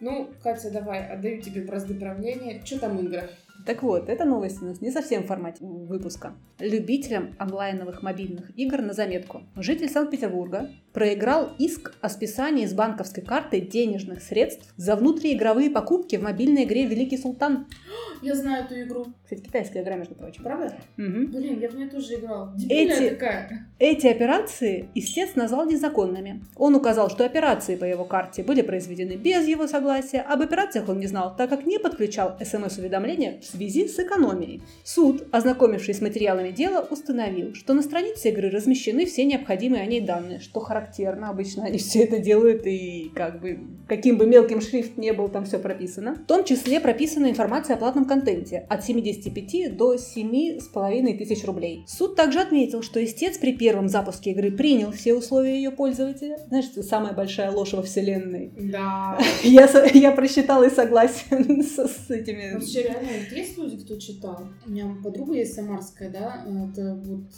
Ну, 0.00 0.30
Катя, 0.42 0.70
давай, 0.70 1.08
отдаю 1.08 1.40
тебе 1.40 1.62
бразды 1.62 1.94
правления. 1.94 2.62
Что 2.64 2.78
там 2.78 2.98
игры? 3.00 3.30
Так 3.66 3.82
вот, 3.82 4.08
эта 4.08 4.24
новость 4.24 4.62
у 4.62 4.66
нас 4.66 4.80
не 4.80 4.92
совсем 4.92 5.24
в 5.24 5.26
формате 5.26 5.64
выпуска. 5.64 6.34
Любителям 6.60 7.34
онлайновых 7.38 8.02
мобильных 8.02 8.56
игр 8.56 8.80
на 8.80 8.92
заметку. 8.92 9.42
Житель 9.56 9.88
Санкт-Петербурга 9.88 10.70
проиграл 10.92 11.50
иск 11.58 11.94
о 12.00 12.08
списании 12.08 12.66
с 12.66 12.72
банковской 12.72 13.22
карты 13.22 13.60
денежных 13.60 14.22
средств 14.22 14.72
за 14.76 14.96
внутриигровые 14.96 15.70
покупки 15.70 16.16
в 16.16 16.22
мобильной 16.22 16.64
игре 16.64 16.86
«Великий 16.86 17.18
Султан». 17.18 17.66
Я 18.22 18.34
знаю 18.34 18.64
эту 18.64 18.80
игру. 18.82 19.06
Кстати, 19.22 19.42
китайская 19.42 19.82
игра, 19.82 19.94
между 19.94 20.14
прочим. 20.16 20.42
Правда? 20.42 20.74
Мгм. 20.96 21.26
Блин, 21.26 21.60
я 21.60 21.68
в 21.68 21.76
нее 21.76 21.88
тоже 21.88 22.16
играла. 22.16 22.52
Дебильная 22.56 22.96
Эти- 22.96 23.10
такая. 23.10 23.66
Эти 23.78 24.06
операции 24.08 24.88
истец 24.96 25.36
назвал 25.36 25.66
незаконными. 25.66 26.42
Он 26.56 26.74
указал, 26.74 27.10
что 27.10 27.24
операции 27.24 27.76
по 27.76 27.84
его 27.84 28.04
карте 28.04 28.42
были 28.42 28.62
произведены 28.62 29.12
без 29.12 29.46
его 29.46 29.68
согласия. 29.68 30.20
Об 30.22 30.42
операциях 30.42 30.88
он 30.88 30.98
не 30.98 31.06
знал, 31.06 31.36
так 31.36 31.48
как 31.48 31.64
не 31.64 31.78
подключал 31.78 32.36
СМС-уведомления 32.40 33.38
в 33.40 33.44
связи 33.44 33.86
с 33.86 33.98
экономией. 34.00 34.62
Суд, 34.82 35.28
ознакомившись 35.30 35.98
с 35.98 36.00
материалами 36.00 36.50
дела, 36.50 36.80
установил, 36.90 37.54
что 37.54 37.72
на 37.74 37.82
странице 37.82 38.30
игры 38.30 38.50
размещены 38.50 39.06
все 39.06 39.24
необходимые 39.24 39.82
о 39.82 39.86
ней 39.86 40.00
данные, 40.00 40.40
что 40.40 40.58
характерно. 40.78 41.30
Обычно 41.30 41.64
они 41.64 41.78
все 41.78 42.00
это 42.00 42.18
делают, 42.18 42.66
и 42.66 43.10
как 43.14 43.40
бы 43.40 43.58
каким 43.86 44.18
бы 44.18 44.26
мелким 44.26 44.60
шрифт 44.60 44.98
не 44.98 45.12
был, 45.12 45.28
там 45.28 45.44
все 45.44 45.58
прописано. 45.58 46.14
В 46.14 46.26
том 46.26 46.44
числе 46.44 46.80
прописана 46.80 47.30
информация 47.30 47.76
о 47.76 47.78
платном 47.78 48.04
контенте 48.04 48.66
от 48.68 48.84
75 48.84 49.76
до 49.76 49.94
7,5 49.94 51.18
тысяч 51.18 51.44
рублей. 51.44 51.84
Суд 51.86 52.16
также 52.16 52.40
отметил, 52.40 52.82
что 52.82 53.02
истец 53.02 53.38
при 53.38 53.52
первом 53.56 53.88
запуске 53.88 54.32
игры 54.32 54.50
принял 54.50 54.92
все 54.92 55.14
условия 55.14 55.56
ее 55.56 55.70
пользователя. 55.70 56.38
Знаешь, 56.48 56.66
это 56.70 56.82
самая 56.82 57.14
большая 57.14 57.50
ложь 57.50 57.72
во 57.72 57.82
вселенной. 57.82 58.52
Да. 58.56 59.18
Я, 59.42 59.68
я 59.94 60.12
просчитала 60.12 60.64
и 60.64 60.70
согласен 60.70 61.62
с, 61.62 61.76
с 61.76 62.10
этими... 62.10 62.54
Вообще 62.54 62.82
реально 62.82 63.08
есть 63.34 63.56
люди, 63.56 63.78
кто 63.78 63.96
читал. 63.96 64.48
У 64.66 64.70
меня 64.70 64.94
подруга 65.02 65.34
есть 65.34 65.54
самарская, 65.54 66.10
да, 66.10 66.44
это 66.70 66.94
вот 66.94 67.28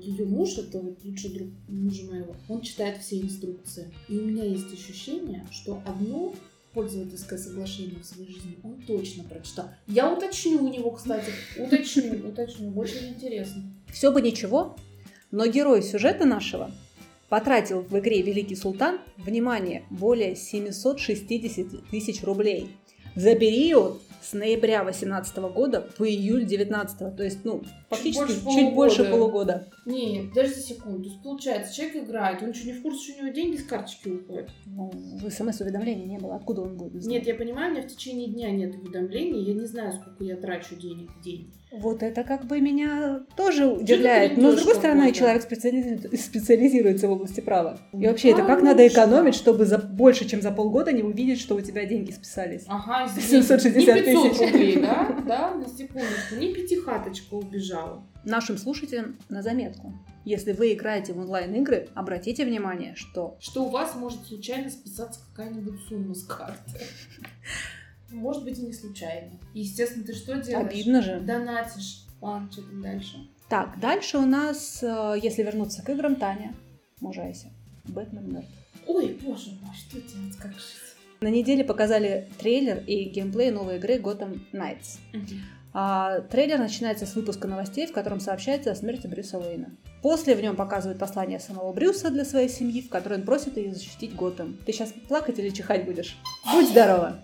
ее 0.00 0.24
муж, 0.26 0.58
это 0.58 0.78
вот 0.78 1.04
лучший 1.04 1.32
друг 1.32 1.48
мужа 1.68 2.04
моего, 2.10 2.34
он 2.48 2.60
читает 2.60 2.85
все 2.94 3.20
инструкции. 3.20 3.92
И 4.08 4.18
у 4.18 4.22
меня 4.22 4.44
есть 4.44 4.72
ощущение, 4.72 5.46
что 5.50 5.82
одно 5.84 6.34
пользовательское 6.72 7.38
соглашение 7.38 8.00
в 8.00 8.04
своей 8.04 8.30
жизни 8.30 8.58
он 8.62 8.82
точно 8.86 9.24
прочитал. 9.24 9.70
Я 9.86 10.12
уточню 10.12 10.62
у 10.62 10.68
него, 10.68 10.90
кстати, 10.90 11.32
уточню, 11.58 12.28
уточню, 12.28 12.70
очень 12.78 13.08
интересно. 13.08 13.62
Все 13.90 14.12
бы 14.12 14.20
ничего, 14.20 14.76
но 15.30 15.46
герой 15.46 15.82
сюжета 15.82 16.26
нашего 16.26 16.70
потратил 17.30 17.80
в 17.80 17.98
игре 17.98 18.22
«Великий 18.22 18.56
Султан» 18.56 18.98
внимание 19.16 19.84
более 19.90 20.36
760 20.36 21.90
тысяч 21.90 22.22
рублей 22.22 22.76
за 23.14 23.34
период 23.34 24.02
с 24.22 24.34
ноября 24.34 24.82
2018 24.82 25.36
года 25.54 25.80
по 25.96 26.08
июль 26.08 26.44
2019. 26.44 27.16
То 27.16 27.22
есть, 27.22 27.44
ну, 27.44 27.62
фактически 27.88 28.18
больше 28.20 28.44
чуть 28.54 28.74
больше 28.74 29.04
полугода. 29.04 29.18
полугода. 29.20 29.68
Не, 29.86 30.28
подожди 30.28 30.60
секунду. 30.60 31.10
Получается, 31.22 31.74
человек 31.74 31.96
играет, 32.04 32.42
он 32.42 32.52
что, 32.54 32.66
не 32.66 32.72
в 32.74 32.82
курсе, 32.82 33.12
что 33.12 33.20
у 33.22 33.24
него 33.24 33.34
деньги 33.34 33.56
с 33.56 33.64
карточки 33.64 34.08
уходят? 34.08 34.50
Ну, 34.66 34.90
в 34.92 35.30
смс-уведомления 35.30 36.06
не 36.06 36.18
было. 36.18 36.36
Откуда 36.36 36.62
он 36.62 36.76
будет 36.76 36.92
знать? 37.02 37.06
Нет, 37.06 37.26
я 37.26 37.34
понимаю, 37.34 37.70
у 37.72 37.76
меня 37.76 37.86
в 37.88 37.90
течение 37.92 38.28
дня 38.28 38.50
нет 38.50 38.74
уведомлений, 38.74 39.42
я 39.44 39.54
не 39.54 39.66
знаю, 39.66 39.92
сколько 39.92 40.24
я 40.24 40.36
трачу 40.36 40.74
денег 40.76 41.10
в 41.12 41.22
день. 41.22 41.52
Вот 41.72 42.02
это 42.02 42.22
как 42.22 42.46
бы 42.46 42.60
меня 42.60 43.22
тоже 43.36 43.66
удивляет. 43.66 44.38
Но, 44.38 44.52
с 44.52 44.56
другой 44.56 44.76
стороны, 44.76 45.12
человек 45.12 45.42
специализирует- 45.42 46.18
специализируется 46.18 47.08
в 47.08 47.12
области 47.12 47.40
права. 47.40 47.78
И 47.92 48.06
вообще, 48.06 48.30
это 48.30 48.44
как 48.44 48.62
надо 48.62 48.86
экономить, 48.86 49.34
чтобы 49.34 49.66
за 49.66 49.78
больше, 49.78 50.26
чем 50.28 50.40
за 50.42 50.52
полгода 50.52 50.92
не 50.92 51.02
увидеть, 51.02 51.40
что 51.40 51.54
у 51.56 51.60
тебя 51.60 51.84
деньги 51.84 52.12
списались. 52.12 52.64
Ага, 52.68 53.06
извини. 53.06 53.42
760 53.42 53.94
не 53.96 54.02
500 54.02 54.30
тысяч. 54.30 54.40
рублей, 54.40 54.76
да? 54.80 55.22
Да, 55.26 55.54
на 55.54 55.68
секундочку. 55.68 56.36
Не 56.38 56.54
пятихаточка 56.54 57.34
убежала. 57.34 57.75
Нашим 58.24 58.58
слушателям 58.58 59.16
на 59.28 59.42
заметку. 59.42 59.92
Если 60.24 60.52
вы 60.52 60.72
играете 60.72 61.12
в 61.12 61.18
онлайн-игры, 61.18 61.88
обратите 61.94 62.44
внимание, 62.44 62.96
что 62.96 63.36
Что 63.40 63.64
у 63.64 63.70
вас 63.70 63.94
может 63.94 64.26
случайно 64.26 64.68
списаться 64.70 65.20
какая-нибудь 65.30 65.80
сумма 65.88 66.14
с 66.14 66.24
карты. 66.24 66.80
Может 68.10 68.44
быть, 68.44 68.58
и 68.58 68.62
не 68.62 68.72
случайно. 68.72 69.32
Естественно, 69.52 70.04
ты 70.04 70.14
что 70.14 70.40
делаешь? 70.40 70.68
обидно 70.68 71.02
же. 71.02 71.20
Донатишь. 71.20 72.06
Ладно, 72.20 72.48
что 72.50 72.62
там 72.62 72.80
дальше? 72.80 73.16
Так, 73.48 73.78
дальше 73.80 74.18
у 74.18 74.26
нас, 74.26 74.82
э, 74.82 75.14
если 75.22 75.42
вернуться 75.42 75.82
к 75.82 75.90
играм, 75.90 76.16
Таня, 76.16 76.54
мужайся. 77.00 77.48
Бэтмен 77.84 78.32
мертв. 78.32 78.50
Ой, 78.86 79.18
боже 79.22 79.50
мой, 79.62 79.74
что 79.74 80.00
делать, 80.00 80.36
как 80.36 80.52
жить? 80.52 80.96
На 81.20 81.28
неделе 81.28 81.64
показали 81.64 82.28
трейлер 82.38 82.82
и 82.86 83.04
геймплей 83.04 83.50
новой 83.50 83.76
игры 83.76 83.98
Gotham 83.98 84.40
Knights. 84.52 84.98
А, 85.12 85.18
трейлер 86.30 86.58
начинается 86.58 87.04
с 87.06 87.14
выпуска 87.14 87.46
новостей, 87.48 87.86
в 87.86 87.92
котором 87.92 88.20
сообщается 88.20 88.70
о 88.70 88.74
смерти 88.74 89.06
Брюса 89.06 89.38
Уэйна. 89.38 89.70
После 90.02 90.34
в 90.34 90.40
нем 90.40 90.56
показывают 90.56 90.98
послание 90.98 91.38
самого 91.40 91.72
Брюса 91.72 92.10
для 92.10 92.24
своей 92.24 92.48
семьи, 92.48 92.80
в 92.80 92.88
которой 92.88 93.18
он 93.18 93.24
просит 93.24 93.56
ее 93.56 93.74
защитить 93.74 94.14
Готэм. 94.14 94.58
Ты 94.64 94.72
сейчас 94.72 94.92
плакать 95.08 95.38
или 95.38 95.50
чихать 95.50 95.84
будешь? 95.84 96.16
Будь 96.52 96.68
здорова! 96.68 97.18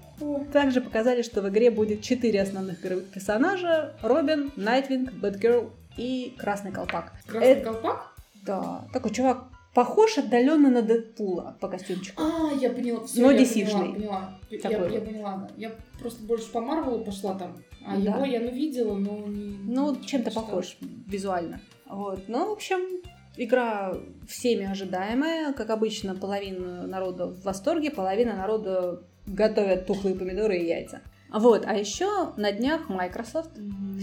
Также 0.53 0.81
показали, 0.81 1.23
что 1.23 1.41
в 1.41 1.49
игре 1.49 1.71
будет 1.71 2.03
четыре 2.03 2.43
основных 2.43 2.85
игровых 2.85 3.07
персонажа. 3.11 3.95
Робин, 4.03 4.53
Найтвинг, 4.57 5.13
Бэтгерл 5.13 5.71
и 5.97 6.35
Красный 6.39 6.73
Колпак. 6.73 7.13
Красный 7.27 7.53
Это- 7.53 7.65
колпак? 7.71 8.15
Да, 8.45 8.85
такой 8.93 9.13
чувак 9.13 9.45
похож 9.75 10.19
отдаленно 10.19 10.71
на 10.71 10.83
Дэдпула 10.83 11.57
по 11.61 11.69
костюмчику. 11.69 12.23
А, 12.23 12.53
я 12.61 12.71
поняла. 12.71 13.05
Всё, 13.07 13.23
Но 13.23 13.31
я 13.31 13.43
DC-шный. 13.43 13.93
поняла, 13.93 13.95
поняла. 13.95 14.39
Я, 14.51 14.59
Такой 14.61 14.93
я 14.93 15.01
вот. 15.01 15.09
поняла, 15.09 15.37
да. 15.37 15.51
Я 15.57 15.73
просто 16.01 16.23
больше 16.25 16.51
по 16.53 16.61
Марвелу 16.61 17.05
пошла 17.05 17.35
там. 17.35 17.57
А 17.87 17.97
Да. 17.97 18.17
его 18.17 18.25
я 18.25 18.41
ну 18.41 18.51
видела, 18.51 18.95
но 18.97 19.27
не... 19.27 19.57
Ну, 19.75 19.97
чем-то 20.05 20.31
похож 20.31 20.77
визуально. 21.07 21.61
Вот. 21.87 22.29
Ну, 22.29 22.49
в 22.49 22.53
общем, 22.53 23.03
игра 23.37 23.95
всеми 24.29 24.71
ожидаемая. 24.71 25.53
Как 25.53 25.71
обычно, 25.71 26.15
половина 26.15 26.87
народа 26.87 27.27
в 27.27 27.43
восторге, 27.43 27.91
половина 27.91 28.37
народа 28.37 29.03
готовят 29.27 29.87
тухлые 29.87 30.15
помидоры 30.15 30.59
и 30.59 30.67
яйца. 30.67 31.01
Вот. 31.33 31.65
А 31.67 31.75
еще 31.75 32.33
на 32.37 32.53
днях 32.53 32.89
Microsoft 32.89 33.57
Мгм. 33.59 34.01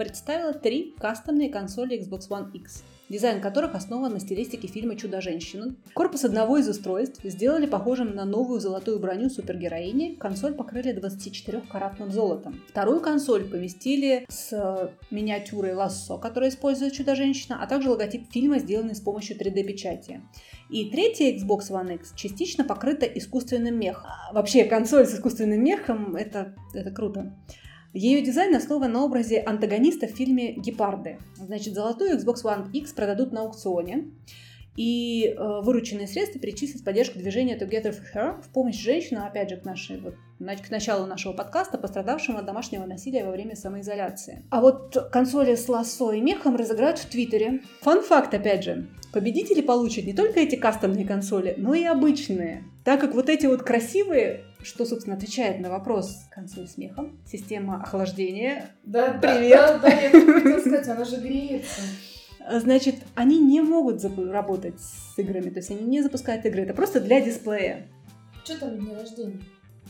Представила 0.00 0.54
три 0.54 0.94
кастомные 0.98 1.50
консоли 1.50 2.00
Xbox 2.00 2.30
One 2.30 2.50
X, 2.54 2.84
дизайн 3.10 3.42
которых 3.42 3.74
основан 3.74 4.14
на 4.14 4.18
стилистике 4.18 4.66
фильма 4.66 4.96
«Чудо-женщина». 4.96 5.74
Корпус 5.92 6.24
одного 6.24 6.56
из 6.56 6.66
устройств 6.70 7.20
сделали 7.22 7.66
похожим 7.66 8.14
на 8.14 8.24
новую 8.24 8.60
золотую 8.60 8.98
броню 8.98 9.28
супергероини. 9.28 10.14
Консоль 10.14 10.54
покрыли 10.54 10.98
24-каратным 10.98 12.10
золотом. 12.10 12.62
Вторую 12.70 13.02
консоль 13.02 13.44
поместили 13.44 14.24
с 14.30 14.54
э, 14.54 14.88
миниатюрой 15.10 15.74
Лассо, 15.74 16.16
которая 16.16 16.48
использует 16.48 16.94
Чудо-женщина, 16.94 17.62
а 17.62 17.66
также 17.66 17.90
логотип 17.90 18.32
фильма, 18.32 18.58
сделанный 18.58 18.94
с 18.94 19.00
помощью 19.02 19.36
3D-печати. 19.36 20.22
И 20.70 20.88
третья 20.88 21.30
Xbox 21.30 21.70
One 21.70 21.96
X 21.96 22.14
частично 22.16 22.64
покрыта 22.64 23.04
искусственным 23.04 23.78
мехом. 23.78 24.06
А, 24.06 24.32
Вообще, 24.32 24.64
консоль 24.64 25.06
с 25.06 25.12
искусственным 25.12 25.62
мехом 25.62 26.16
это, 26.16 26.54
это 26.72 26.90
круто. 26.90 27.34
Ее 27.92 28.22
дизайн 28.22 28.54
основан 28.54 28.92
на 28.92 29.04
образе 29.04 29.40
антагониста 29.40 30.06
в 30.06 30.10
фильме 30.10 30.52
«Гепарды». 30.52 31.18
Значит, 31.34 31.74
золотую 31.74 32.16
Xbox 32.16 32.44
One 32.44 32.70
X 32.72 32.92
продадут 32.92 33.32
на 33.32 33.40
аукционе, 33.40 34.12
и 34.76 35.34
э, 35.36 35.60
вырученные 35.62 36.06
средства 36.06 36.40
перечислят 36.40 36.82
в 36.82 36.84
поддержку 36.84 37.18
движения 37.18 37.58
Together 37.58 37.90
for 37.90 38.04
Her 38.14 38.42
в 38.42 38.48
помощь 38.52 38.76
женщинам, 38.76 39.26
опять 39.26 39.50
же, 39.50 39.56
к, 39.56 39.64
нашей, 39.64 39.98
вот, 39.98 40.14
к 40.38 40.70
началу 40.70 41.06
нашего 41.06 41.32
подкаста, 41.32 41.78
пострадавшим 41.78 42.36
от 42.36 42.46
домашнего 42.46 42.86
насилия 42.86 43.24
во 43.24 43.32
время 43.32 43.56
самоизоляции. 43.56 44.44
А 44.50 44.60
вот 44.60 45.10
консоли 45.10 45.56
с 45.56 45.68
лассо 45.68 46.12
и 46.12 46.20
мехом 46.20 46.54
разыграют 46.54 46.98
в 46.98 47.06
Твиттере. 47.06 47.62
Фан-факт, 47.80 48.32
опять 48.32 48.62
же. 48.62 48.88
Победители 49.12 49.60
получат 49.60 50.04
не 50.04 50.12
только 50.12 50.38
эти 50.38 50.54
кастомные 50.54 51.04
консоли, 51.04 51.56
но 51.58 51.74
и 51.74 51.82
обычные. 51.82 52.62
Так 52.84 53.00
как 53.00 53.14
вот 53.14 53.28
эти 53.28 53.46
вот 53.46 53.62
красивые, 53.62 54.44
что, 54.62 54.86
собственно, 54.86 55.16
отвечает 55.16 55.60
на 55.60 55.68
вопрос 55.68 56.26
консоль 56.30 56.66
с 56.66 56.78
мехом, 56.78 57.18
система 57.26 57.82
охлаждения, 57.82 58.70
Да, 58.84 59.18
Привет. 59.20 59.58
Да, 59.58 59.78
да, 59.78 59.88
я 59.88 60.10
хотела 60.10 60.60
сказать, 60.60 60.88
она 60.88 61.04
же 61.04 61.16
греется. 61.16 61.80
А, 62.46 62.58
Значит, 62.58 62.96
они 63.14 63.38
не 63.38 63.60
могут 63.60 64.02
работать 64.04 64.80
с 64.80 65.18
играми, 65.18 65.50
то 65.50 65.58
есть 65.58 65.70
они 65.70 65.82
не 65.82 66.02
запускают 66.02 66.44
игры, 66.46 66.62
это 66.62 66.72
просто 66.72 67.00
для 67.00 67.20
дисплея. 67.20 67.86
Что 68.44 68.58
там 68.58 68.78
день 68.78 68.94
рождения? 68.94 69.40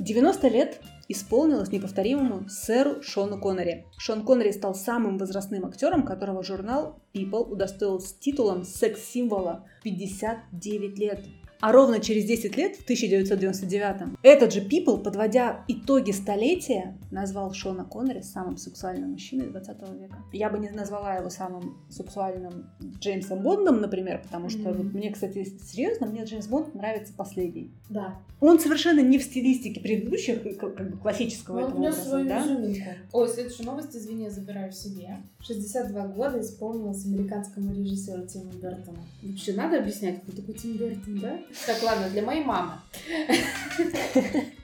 90 0.00 0.48
лет 0.48 0.81
исполнилось 1.09 1.70
неповторимому 1.70 2.48
сэру 2.48 3.03
Шону 3.03 3.38
Коннери. 3.38 3.87
Шон 3.98 4.24
Коннери 4.24 4.53
стал 4.53 4.74
самым 4.74 5.18
возрастным 5.18 5.66
актером, 5.66 6.05
которого 6.05 6.42
журнал 6.42 7.03
People 7.12 7.44
удостоил 7.44 8.00
с 8.00 8.14
титулом 8.14 8.64
секс-символа 8.64 9.66
в 9.81 9.83
59 9.83 10.98
лет. 10.98 11.24
А 11.61 11.73
ровно 11.73 12.01
через 12.01 12.25
10 12.25 12.57
лет, 12.57 12.77
в 12.77 12.83
1999 12.85 14.18
этот 14.23 14.53
же 14.53 14.61
People, 14.61 15.03
подводя 15.03 15.64
итоги 15.68 16.11
столетия, 16.11 16.96
назвал 17.11 17.53
Шона 17.53 17.85
Коннери 17.85 18.23
самым 18.23 18.57
сексуальным 18.57 19.11
мужчиной 19.12 19.46
20 19.49 19.77
века. 20.01 20.16
Я 20.33 20.49
бы 20.51 20.59
не 20.59 20.70
назвала 20.70 21.16
его 21.16 21.29
самым 21.29 21.77
сексуальным 21.90 22.70
Джеймсом 23.01 23.42
Бондом, 23.42 23.81
например, 23.81 24.20
потому 24.23 24.49
что 24.49 24.61
Мгм. 24.70 24.73
вот 24.73 24.94
мне, 24.94 25.11
кстати, 25.12 25.44
серьезно, 25.62 26.07
мне 26.07 26.25
Джеймс 26.25 26.46
Бонд 26.46 26.75
нравится 26.75 27.12
последний. 27.16 27.70
Да. 27.90 28.18
Он 28.40 28.59
совершенно 28.59 29.01
не 29.01 29.18
в 29.18 29.23
стилистике 29.23 29.81
предыдущих, 29.81 30.42
как, 30.57 30.75
как 30.77 30.90
бы 30.90 30.96
классического 30.96 31.61
Но 31.61 31.66
этого 31.68 31.79
образа, 31.79 32.25
да? 32.25 32.42
изюминку. 32.46 32.90
Ой, 33.12 33.29
следующую 33.29 33.66
новость, 33.66 33.94
извини, 33.94 34.25
я 34.25 34.31
забираю 34.31 34.73
себе. 34.73 35.18
62 35.40 36.07
года 36.09 36.40
исполнилось 36.40 37.05
американскому 37.05 37.75
режиссеру 37.75 38.27
Тиму 38.27 38.51
Бертону. 38.62 38.99
Вообще 39.23 39.53
надо 39.53 39.79
объяснять, 39.79 40.23
кто 40.23 40.33
такой 40.33 40.55
Тим 40.55 40.77
Бертон, 40.79 41.18
да? 41.18 41.38
Так, 41.66 41.82
ладно, 41.82 42.08
для 42.10 42.22
моей 42.22 42.44
мамы. 42.44 42.72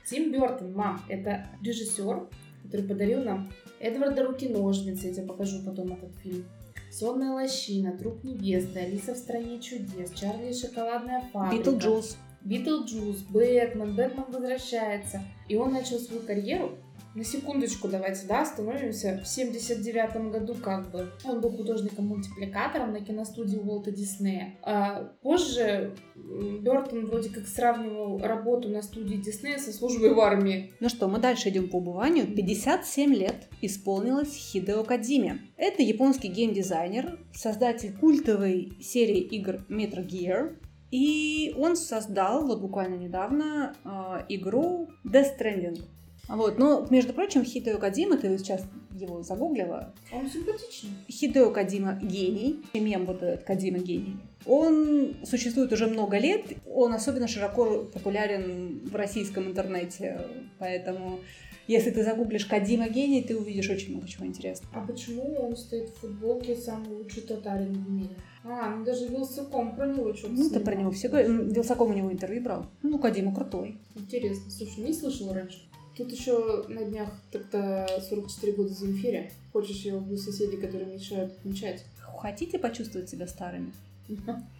Тим 0.09 0.31
Бертон, 0.31 0.73
мам, 0.73 1.01
это 1.09 1.47
режиссер, 1.61 2.27
который 2.63 2.87
подарил 2.87 3.23
нам 3.23 3.51
Эдварда 3.79 4.23
Руки-ножницы, 4.23 5.07
я 5.07 5.13
тебе 5.13 5.27
покажу 5.27 5.61
потом 5.63 5.93
этот 5.93 6.15
фильм. 6.23 6.45
Сонная 6.91 7.33
лощина, 7.33 7.97
труп 7.97 8.23
невесты, 8.23 8.79
Алиса 8.79 9.13
в 9.13 9.17
стране 9.17 9.59
чудес, 9.59 10.11
Чарли 10.13 10.51
и 10.51 10.53
шоколадная 10.53 11.21
фабрика. 11.31 11.71
Битлджус. 11.71 12.17
Битлджус, 12.41 13.17
Бэтмен, 13.29 13.95
Бэтмен 13.95 14.25
возвращается. 14.29 15.21
И 15.47 15.55
он 15.57 15.73
начал 15.73 15.99
свою 15.99 16.21
карьеру. 16.21 16.77
На 17.15 17.23
секундочку 17.23 17.87
давайте, 17.87 18.27
да, 18.27 18.43
остановимся. 18.43 19.19
В 19.23 19.27
79 19.27 20.31
году 20.31 20.53
как 20.53 20.91
бы 20.91 21.11
он 21.23 21.41
был 21.41 21.51
художником-мультипликатором 21.51 22.93
на 22.93 23.01
киностудии 23.01 23.57
Уолта 23.57 23.91
Диснея. 23.91 24.55
А 24.61 25.13
позже 25.23 25.95
Бертон 26.15 27.07
вроде 27.07 27.29
как 27.29 27.47
сравнивал 27.47 28.19
работу 28.19 28.69
на 28.69 28.81
студии 28.81 29.15
Диснея 29.15 29.57
со 29.57 29.73
службой 29.73 30.13
в 30.13 30.19
армии. 30.19 30.73
Ну 30.79 30.89
что, 30.89 31.07
мы 31.07 31.19
дальше 31.19 31.49
идем 31.49 31.69
по 31.69 31.77
убыванию. 31.77 32.27
57 32.27 33.13
лет 33.13 33.47
исполнилось 33.61 34.35
Хидео 34.35 34.83
Кадзиме. 34.83 35.39
Это 35.57 35.81
японский 35.81 36.27
геймдизайнер, 36.27 37.19
создатель 37.33 37.97
культовой 37.97 38.77
серии 38.79 39.21
игр 39.21 39.65
Metal 39.69 40.05
Gear. 40.05 40.55
И 40.91 41.53
он 41.57 41.75
создал 41.75 42.45
вот 42.45 42.61
буквально 42.61 42.95
недавно 42.95 43.75
э, 43.83 44.25
игру 44.29 44.87
Death 45.05 45.37
Stranding. 45.37 45.81
Вот, 46.27 46.57
но, 46.59 46.85
между 46.89 47.13
прочим, 47.13 47.43
Хидео 47.45 47.77
Кадзима, 47.77 48.17
ты 48.17 48.37
сейчас 48.37 48.61
его 48.93 49.23
загуглила, 49.23 49.93
Он 50.11 50.29
симпатичный. 50.29 50.89
Хидео 51.09 51.51
Кадима 51.51 51.99
гений, 52.01 52.59
мем 52.73 53.05
вот 53.05 53.21
этот 53.23 53.43
Кадима 53.45 53.77
гений. 53.79 54.17
Он 54.45 55.15
существует 55.23 55.71
уже 55.71 55.87
много 55.87 56.17
лет, 56.17 56.41
он 56.65 56.93
особенно 56.93 57.27
широко 57.27 57.85
популярен 57.93 58.81
в 58.85 58.95
российском 58.95 59.47
интернете, 59.47 60.21
поэтому 60.57 61.19
если 61.67 61.91
ты 61.91 62.03
загуглишь 62.03 62.45
Кадима 62.45 62.87
гений, 62.89 63.21
ты 63.21 63.37
увидишь 63.37 63.69
очень 63.69 63.91
много 63.91 64.07
чего 64.07 64.25
интересного. 64.25 64.73
А 64.75 64.87
почему 64.87 65.35
он 65.35 65.55
стоит 65.55 65.89
в 65.89 65.95
футболке 65.99 66.55
самый 66.55 66.89
лучший 66.95 67.23
татарин 67.23 67.73
в 67.73 67.89
мире? 67.89 68.15
А, 68.45 68.73
ну 68.73 68.85
даже 68.85 69.07
Вилсаком 69.07 69.75
про 69.75 69.87
него 69.87 70.13
что-то 70.13 70.33
Ну, 70.33 70.43
снимал. 70.45 70.63
про 70.63 70.75
него 70.75 70.91
все 70.91 71.09
Вилсаком 71.09 71.91
у 71.91 71.93
него 71.93 72.11
интервью 72.11 72.41
брал. 72.41 72.65
Ну, 72.83 72.97
Кадима 72.99 73.35
крутой. 73.35 73.77
Интересно. 73.95 74.49
Слушай, 74.49 74.85
не 74.85 74.93
слышала 74.93 75.33
раньше. 75.33 75.59
Тут 75.97 76.11
еще 76.11 76.65
на 76.67 76.83
днях 76.83 77.09
так-то 77.31 77.87
44 78.09 78.53
года 78.53 78.69
Земфире. 78.69 79.31
Хочешь, 79.51 79.77
я 79.77 79.95
убью 79.95 80.17
соседей, 80.17 80.57
которые 80.57 80.85
мешают 80.93 81.31
отмечать? 81.33 81.83
Хотите 81.99 82.59
почувствовать 82.59 83.09
себя 83.09 83.27
старыми? 83.27 83.73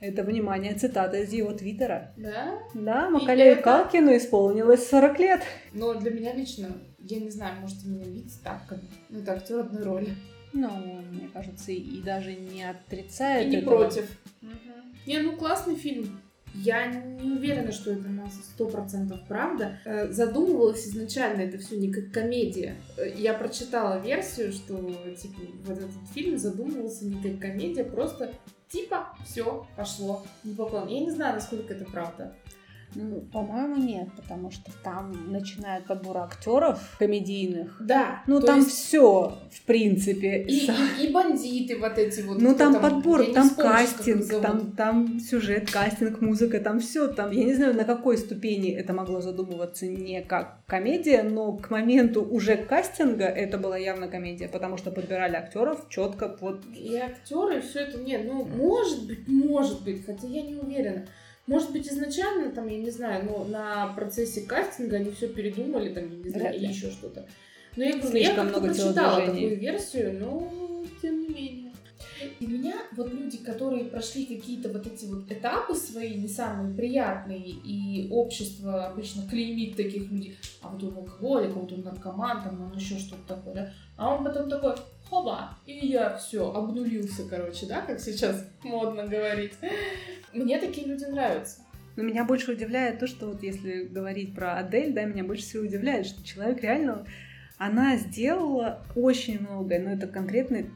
Это, 0.01 0.23
внимание, 0.23 0.73
цитата 0.75 1.17
из 1.17 1.31
его 1.31 1.53
твиттера. 1.53 2.11
Да? 2.17 2.59
Да, 2.73 3.09
Макалею 3.09 3.53
это- 3.53 3.61
Калкину 3.61 4.17
исполнилось 4.17 4.89
40 4.89 5.19
лет. 5.19 5.41
Но 5.73 5.93
для 5.93 6.11
меня 6.11 6.33
лично, 6.33 6.69
я 6.99 7.19
не 7.19 7.29
знаю, 7.29 7.61
может, 7.61 7.85
меня 7.85 8.03
вид 8.05 8.29
ставками. 8.31 8.81
Ну, 9.09 9.19
это 9.19 9.33
актер 9.33 9.59
одной 9.59 9.83
роли. 9.83 10.15
Ну, 10.53 10.69
мне 11.11 11.29
кажется, 11.33 11.71
и, 11.71 11.75
и 11.75 12.01
даже 12.01 12.33
не 12.33 12.59
И 12.59 12.63
отрицает 12.63 13.49
не 13.49 13.57
этого. 13.57 13.77
против. 13.77 14.09
Не, 15.05 15.19
ну 15.19 15.37
классный 15.37 15.75
фильм. 15.75 16.19
Я 16.63 16.87
не 16.87 17.31
уверена, 17.33 17.71
что 17.71 17.91
это 17.91 18.07
на 18.09 18.27
сто 18.29 18.67
процентов 18.67 19.19
правда. 19.27 19.79
Э, 19.85 20.11
Задумывалась 20.11 20.87
изначально 20.87 21.41
это 21.41 21.57
все 21.57 21.77
не 21.77 21.91
как 21.91 22.11
комедия. 22.11 22.75
Э, 22.97 23.11
Я 23.15 23.33
прочитала 23.33 23.99
версию, 23.99 24.51
что 24.51 24.75
типа 25.15 25.41
вот 25.65 25.77
этот 25.77 26.09
фильм 26.13 26.37
задумывался 26.37 27.05
не 27.05 27.21
как 27.21 27.39
комедия, 27.39 27.83
просто 27.83 28.33
типа 28.69 29.15
все 29.25 29.67
пошло 29.75 30.25
не 30.43 30.53
по 30.55 30.65
плану. 30.65 30.89
Я 30.89 30.99
не 30.99 31.11
знаю, 31.11 31.35
насколько 31.35 31.73
это 31.73 31.85
правда. 31.85 32.35
Ну, 32.99 33.21
по-моему, 33.31 33.75
нет, 33.75 34.07
потому 34.15 34.49
что 34.49 34.71
там 34.83 35.31
начинает 35.31 35.85
подбор 35.85 36.17
актеров 36.17 36.79
комедийных. 36.97 37.77
Да. 37.79 38.23
Ну, 38.25 38.41
там 38.41 38.57
есть 38.59 38.71
все, 38.71 39.37
в 39.51 39.61
принципе. 39.67 40.41
и, 40.43 40.65
и- 40.65 41.05
и 41.07 41.11
бандиты 41.11 41.77
вот 41.77 41.95
эти 41.99 42.21
вот. 42.21 42.41
Ну 42.41 42.55
кто 42.55 42.71
там 42.71 42.81
подбор, 42.81 43.23
там 43.33 43.49
вспомню, 43.49 43.71
кастинг, 43.71 44.41
там, 44.41 44.71
там 44.71 45.19
сюжет, 45.19 45.69
кастинг, 45.69 46.21
музыка, 46.21 46.59
там 46.59 46.79
все. 46.79 47.07
Там, 47.07 47.29
я 47.31 47.43
не 47.43 47.53
знаю, 47.53 47.75
на 47.75 47.83
какой 47.83 48.17
ступени 48.17 48.71
это 48.71 48.93
могло 48.93 49.21
задумываться 49.21 49.85
не 49.85 50.23
как 50.23 50.57
комедия, 50.65 51.21
но 51.21 51.53
к 51.55 51.69
моменту 51.69 52.23
уже 52.23 52.57
кастинга 52.57 53.25
это 53.25 53.59
была 53.59 53.77
явно 53.77 54.07
комедия, 54.07 54.47
потому 54.47 54.77
что 54.77 54.89
подбирали 54.89 55.35
актеров 55.35 55.87
четко 55.89 56.29
под. 56.29 56.61
И 56.75 56.95
актеры, 56.95 57.61
все 57.61 57.81
это 57.81 57.99
нет. 57.99 58.23
Ну, 58.25 58.43
может 58.43 59.05
быть, 59.05 59.27
может 59.27 59.83
быть, 59.83 60.03
хотя 60.03 60.25
я 60.27 60.41
не 60.41 60.55
уверена. 60.55 61.05
Может 61.47 61.71
быть, 61.71 61.87
изначально, 61.87 62.51
там, 62.51 62.67
я 62.67 62.77
не 62.77 62.89
знаю, 62.91 63.25
но 63.25 63.43
на 63.45 63.87
процессе 63.95 64.41
кастинга 64.41 64.97
они 64.97 65.11
все 65.11 65.27
передумали, 65.29 65.93
там, 65.93 66.03
я 66.09 66.17
не 66.17 66.29
знаю, 66.29 66.43
Вряд 66.49 66.55
и 66.55 66.59
ли. 66.59 66.67
еще 66.67 66.91
что-то. 66.91 67.25
Но 67.77 67.83
я 67.83 67.91
говорю, 67.93 68.09
Слишком 68.09 68.35
я 68.35 68.43
как-то 68.43 68.59
много 68.59 68.67
прочитала 68.73 69.21
телодвижений. 69.21 69.49
такую 69.49 69.59
версию, 69.61 70.19
но 70.19 70.39
менее. 70.41 70.66
И 72.39 72.45
меня 72.45 72.75
вот 72.95 73.11
люди, 73.11 73.37
которые 73.37 73.85
прошли 73.85 74.25
какие-то 74.25 74.69
вот 74.69 74.85
эти 74.85 75.05
вот 75.05 75.31
этапы 75.31 75.73
свои, 75.73 76.15
не 76.15 76.27
самые 76.27 76.75
приятные, 76.75 77.39
и 77.39 78.09
общество 78.11 78.87
обычно 78.87 79.27
клеймит 79.27 79.75
таких 79.75 80.11
людей, 80.11 80.37
а 80.61 80.69
вот 80.69 80.83
он 80.83 80.97
алкоголик, 80.97 81.55
вот 81.55 81.71
он 81.71 81.81
наркоман, 81.81 82.43
там, 82.43 82.61
он 82.61 82.77
еще 82.77 82.99
что-то 82.99 83.35
такое, 83.35 83.53
да, 83.55 83.73
а 83.97 84.13
он 84.13 84.23
потом 84.23 84.49
такой, 84.49 84.75
хоба, 85.09 85.57
и 85.65 85.73
я 85.87 86.15
все, 86.17 86.51
обнулился, 86.51 87.27
короче, 87.27 87.65
да, 87.65 87.81
как 87.81 87.99
сейчас 87.99 88.45
модно 88.63 89.07
говорить. 89.07 89.53
Мне 90.33 90.59
такие 90.59 90.87
люди 90.87 91.05
нравятся. 91.05 91.61
Но 91.95 92.03
меня 92.03 92.23
больше 92.25 92.51
удивляет 92.51 92.99
то, 92.99 93.07
что 93.07 93.27
вот 93.27 93.41
если 93.41 93.85
говорить 93.85 94.35
про 94.35 94.57
Адель, 94.57 94.93
да, 94.93 95.05
меня 95.05 95.23
больше 95.23 95.43
всего 95.43 95.63
удивляет, 95.63 96.05
что 96.05 96.23
человек 96.23 96.61
реально, 96.61 97.07
она 97.57 97.97
сделала 97.97 98.85
очень 98.95 99.39
многое, 99.39 99.79
но 99.79 99.91
это 99.91 100.05
конкретно 100.05 100.67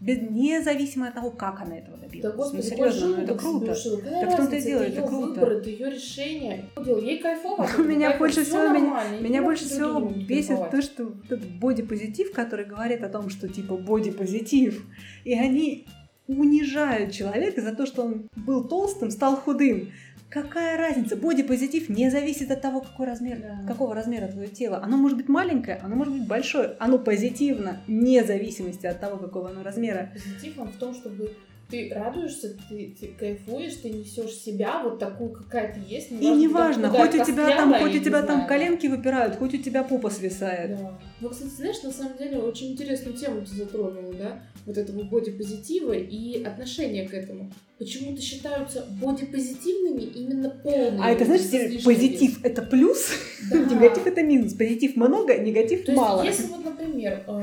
без, 0.00 0.18
независимо 0.30 1.08
от 1.08 1.14
того, 1.14 1.30
как 1.30 1.60
она 1.60 1.78
этого 1.78 1.96
добилась. 1.98 2.22
Да, 2.22 2.36
господи, 2.36 2.62
ну, 2.62 2.62
серьезно, 2.68 3.06
ну, 3.08 3.22
это 3.22 3.34
круто. 3.34 3.74
себе. 3.74 3.96
Какая 4.02 4.20
Так 4.24 4.32
в 4.32 4.36
том-то 4.36 4.56
и 4.56 4.62
дело, 4.62 4.80
это 4.80 4.92
это 4.98 5.08
круто. 5.08 5.26
выбор, 5.26 5.52
это 5.52 5.70
ее 5.70 5.90
решение. 5.90 6.64
Дело, 6.84 6.98
Ей 7.00 7.18
кайфово, 7.18 7.68
У 7.78 7.82
меня 7.84 8.16
больше 8.16 8.44
всего- 8.44 8.68
Меня 8.68 9.28
никак 9.28 9.44
больше 9.44 9.64
всего 9.64 10.00
бесит 10.00 10.70
то, 10.70 10.82
что 10.82 11.12
этот 11.24 11.44
бодипозитив, 11.58 12.32
который 12.32 12.64
говорит 12.64 13.02
о 13.02 13.08
том, 13.08 13.30
что 13.30 13.48
типа 13.48 13.76
бодипозитив, 13.76 14.84
и 15.24 15.34
они 15.34 15.86
унижают 16.28 17.12
человека 17.12 17.62
за 17.62 17.74
то, 17.74 17.86
что 17.86 18.02
он 18.02 18.28
был 18.36 18.64
толстым, 18.68 19.10
стал 19.10 19.36
худым. 19.36 19.90
Какая 20.30 20.76
разница? 20.76 21.16
Бодипозитив 21.16 21.88
не 21.88 22.10
зависит 22.10 22.50
от 22.50 22.60
того, 22.60 22.80
какой 22.82 23.06
размер, 23.06 23.38
Да. 23.38 23.66
какого 23.66 23.94
размера 23.94 24.28
твое 24.28 24.48
тело. 24.48 24.78
Оно 24.82 24.98
может 24.98 25.16
быть 25.16 25.28
маленькое, 25.28 25.78
оно 25.82 25.96
может 25.96 26.12
быть 26.12 26.26
большое. 26.26 26.74
Оно 26.78 26.98
позитивно, 26.98 27.80
вне 27.86 28.22
зависимости 28.22 28.84
от 28.84 29.00
того, 29.00 29.16
какого 29.16 29.48
оно 29.50 29.62
размера. 29.62 30.10
Позитив 30.12 30.58
он 30.58 30.68
в 30.68 30.76
том, 30.76 30.92
чтобы 30.94 31.32
ты 31.70 31.92
радуешься, 31.94 32.56
ты, 32.68 32.96
ты 32.98 33.08
кайфуешь, 33.08 33.74
ты 33.74 33.90
несешь 33.90 34.34
себя 34.34 34.82
вот 34.82 34.98
такую, 34.98 35.30
какая 35.30 35.74
ты 35.74 35.80
есть. 35.86 36.10
И 36.10 36.14
неважно, 36.14 36.88
хоть 36.88 37.14
у 37.14 37.24
тебя 37.24 37.56
там, 37.56 37.74
хоть 37.74 37.94
у 37.94 37.98
тебя 37.98 38.22
не 38.22 38.26
там 38.26 38.36
знаю, 38.36 38.48
коленки 38.48 38.86
выпирают, 38.86 39.36
хоть 39.36 39.54
у 39.54 39.58
тебя 39.58 39.84
попа 39.84 40.08
свисает. 40.08 40.78
Да. 40.78 40.98
Ну, 41.20 41.28
кстати, 41.28 41.50
знаешь, 41.50 41.82
на 41.82 41.90
самом 41.90 42.16
деле 42.16 42.38
очень 42.38 42.72
интересную 42.72 43.16
тему 43.16 43.42
ты 43.44 43.54
затронула, 43.54 44.14
да? 44.14 44.42
Вот 44.64 44.78
этого 44.78 45.02
бодипозитива 45.02 45.92
и 45.92 46.42
отношения 46.42 47.06
к 47.06 47.12
этому. 47.12 47.52
Почему-то 47.78 48.22
считаются 48.22 48.86
бодипозитивными 49.00 50.02
именно 50.02 50.50
полными. 50.50 51.00
А 51.02 51.10
это, 51.10 51.26
знаешь, 51.26 51.84
позитив 51.84 52.44
это 52.44 52.62
плюс, 52.62 53.10
Да. 53.50 53.58
негатив 53.74 54.06
это 54.06 54.22
минус. 54.22 54.54
Позитив 54.54 54.96
много, 54.96 55.36
негатив 55.38 55.84
То 55.84 55.92
есть, 55.92 56.02
мало. 56.02 56.22
если 56.22 56.46
вот, 56.46 56.64
например, 56.64 57.24
э, 57.26 57.42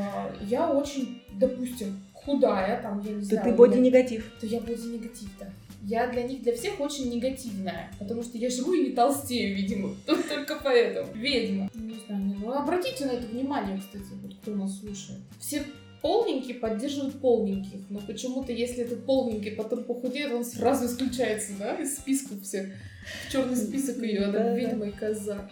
я 0.50 0.72
очень, 0.72 1.22
допустим, 1.40 2.02
худая, 2.26 2.82
там, 2.82 3.02
я 3.02 3.14
не 3.14 3.22
знаю... 3.22 3.44
ты 3.44 3.50
меня- 3.50 3.58
боди-негатив. 3.58 4.32
то 4.40 4.46
я 4.46 4.60
боди-негатив, 4.60 5.30
да. 5.40 5.50
Я 5.84 6.08
для 6.08 6.24
них, 6.24 6.42
для 6.42 6.56
всех 6.56 6.80
очень 6.80 7.14
негативная, 7.14 7.92
потому 8.00 8.24
что 8.24 8.40
я 8.40 8.50
живу 8.50 8.74
и 8.74 8.90
не 8.90 8.96
толстею, 8.96 9.56
видимо. 9.56 9.96
Только 10.06 10.58
поэтому. 10.64 11.14
Ведьма. 11.14 11.70
Не 11.76 11.96
знаю, 12.08 12.36
ну 12.40 12.52
обратите 12.52 13.06
на 13.06 13.12
это 13.12 13.28
внимание, 13.28 13.78
кстати, 13.78 14.06
вот 14.24 14.34
кто 14.36 14.52
нас 14.56 14.80
слушает. 14.80 15.20
Все 15.40 15.64
полненькие 16.02 16.56
поддерживают 16.56 17.20
полненьких, 17.20 17.82
но 17.90 18.00
почему-то, 18.00 18.52
если 18.52 18.84
этот 18.84 19.06
полненький 19.06 19.52
потом 19.52 19.84
похудеет, 19.84 20.32
он 20.34 20.44
сразу 20.44 20.86
исключается, 20.88 21.54
да, 21.60 21.76
из 21.76 21.98
списков 21.98 22.42
всех. 22.42 22.68
В 23.28 23.32
черный 23.32 23.56
список 23.56 23.98
ее, 24.02 24.26
она 24.26 24.56
ведьма 24.56 24.88
и 24.88 24.92
коза. 24.92 25.50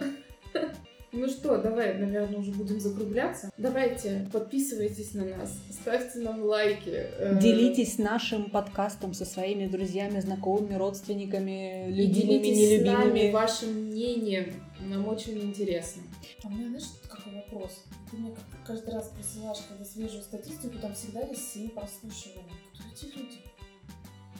Ну 1.15 1.27
что, 1.29 1.59
давай, 1.59 1.95
наверное, 1.99 2.39
уже 2.39 2.51
будем 2.51 2.79
закругляться. 2.79 3.51
Давайте, 3.59 4.27
подписывайтесь 4.33 5.13
на 5.13 5.25
нас, 5.25 5.55
ставьте 5.71 6.19
нам 6.19 6.41
лайки. 6.43 6.89
э, 6.89 7.39
Делитесь 7.39 7.99
нашим 7.99 8.49
подкастом 8.49 9.13
со 9.13 9.23
своими 9.23 9.67
друзьями, 9.67 10.19
знакомыми, 10.21 10.73
родственниками, 10.73 11.87
И 11.89 11.91
любимыми, 12.07 12.43
делитесь 12.43 12.81
с 12.81 12.85
нами 12.85 13.03
нелюбимыми. 13.05 13.31
вашим 13.31 13.69
мнением. 13.73 14.53
Нам 14.79 15.07
очень 15.07 15.39
интересно. 15.39 16.01
А 16.43 16.47
у 16.47 16.51
меня, 16.51 16.67
знаешь, 16.69 16.85
какой 17.07 17.33
вопрос? 17.35 17.83
Ты 18.09 18.17
мне 18.17 18.31
как- 18.31 18.65
каждый 18.65 18.93
раз 18.95 19.09
присылаешь, 19.15 19.59
когда 19.69 19.85
свежую 19.85 20.23
статистику, 20.23 20.79
там 20.81 20.95
всегда 20.95 21.21
есть 21.21 21.53
7 21.53 21.69
прослушиваний. 21.69 22.49
Кто 22.73 22.83
эти 22.91 23.15
люди? 23.15 23.37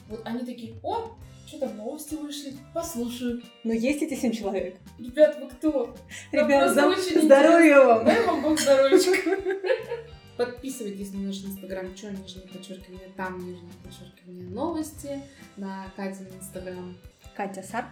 Вот 0.08 0.20
они 0.24 0.40
такие, 0.44 0.74
о, 0.82 1.12
что 1.46 1.58
там 1.58 1.76
новости 1.76 2.14
вышли, 2.14 2.54
послушаю. 2.72 3.42
Но 3.64 3.72
есть 3.72 4.02
эти 4.02 4.14
семь 4.18 4.32
человек. 4.32 4.76
Ребят, 4.98 5.38
вы 5.40 5.48
кто? 5.48 5.94
Нам 6.32 6.46
Ребят, 6.46 6.74
за- 6.74 6.86
очень 6.88 7.22
здоровья 7.22 7.74
интересно. 7.76 7.94
вам! 7.94 8.04
Дай 8.06 8.26
вам 8.26 8.42
Бог 8.42 8.60
здоровечка. 8.60 9.30
Подписывайтесь 10.36 11.12
на 11.12 11.20
наш 11.20 11.36
инстаграм, 11.44 11.96
что 11.96 12.10
нижнее 12.10 12.48
подчеркивание, 12.48 13.08
там 13.16 13.38
нижнее 13.38 13.70
подчеркивание 13.84 14.48
новости, 14.48 15.22
на 15.56 15.86
Катин 15.96 16.26
инстаграм 16.40 16.96
Катя 17.36 17.62
Сарк, 17.62 17.86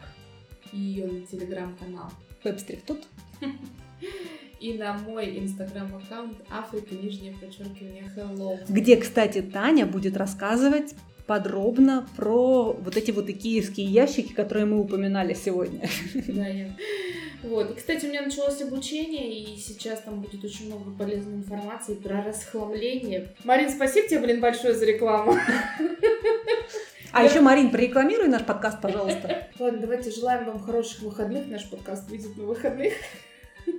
и 0.72 0.78
ее 0.78 1.06
на 1.06 1.24
телеграм-канал. 1.26 2.10
веб-стрик 2.42 2.82
тут. 2.84 3.04
И 4.60 4.74
на 4.78 4.94
мой 4.94 5.38
инстаграм-аккаунт 5.40 6.38
Африка, 6.48 6.94
нижнее 6.94 7.32
подчеркивание, 7.36 8.04
hello. 8.16 8.60
Где, 8.68 8.96
кстати, 8.96 9.42
Таня 9.42 9.86
будет 9.86 10.16
рассказывать 10.16 10.94
подробно 11.26 12.06
про 12.16 12.72
вот 12.72 12.96
эти 12.96 13.10
вот 13.10 13.28
икеевские 13.28 13.86
ящики, 13.86 14.32
которые 14.32 14.66
мы 14.66 14.80
упоминали 14.80 15.34
сегодня. 15.34 15.88
Да, 16.28 16.46
я. 16.46 16.76
Вот. 17.42 17.72
И, 17.72 17.74
кстати, 17.74 18.06
у 18.06 18.08
меня 18.08 18.22
началось 18.22 18.60
обучение, 18.62 19.42
и 19.42 19.56
сейчас 19.56 20.00
там 20.00 20.20
будет 20.20 20.44
очень 20.44 20.66
много 20.66 20.90
полезной 20.96 21.34
информации 21.34 21.94
про 21.94 22.22
расхламление. 22.22 23.34
Марин, 23.44 23.70
спасибо 23.70 24.08
тебе, 24.08 24.20
блин, 24.20 24.40
большое 24.40 24.74
за 24.74 24.84
рекламу. 24.84 25.36
А 27.12 27.24
еще, 27.24 27.40
Марин, 27.40 27.70
прорекламируй 27.70 28.28
наш 28.28 28.44
подкаст, 28.44 28.80
пожалуйста. 28.80 29.48
Ладно, 29.58 29.80
давайте 29.80 30.10
желаем 30.10 30.46
вам 30.46 30.60
хороших 30.60 31.02
выходных. 31.02 31.46
Наш 31.46 31.68
подкаст 31.68 32.08
выйдет 32.08 32.36
на 32.36 32.44
выходных. 32.44 32.94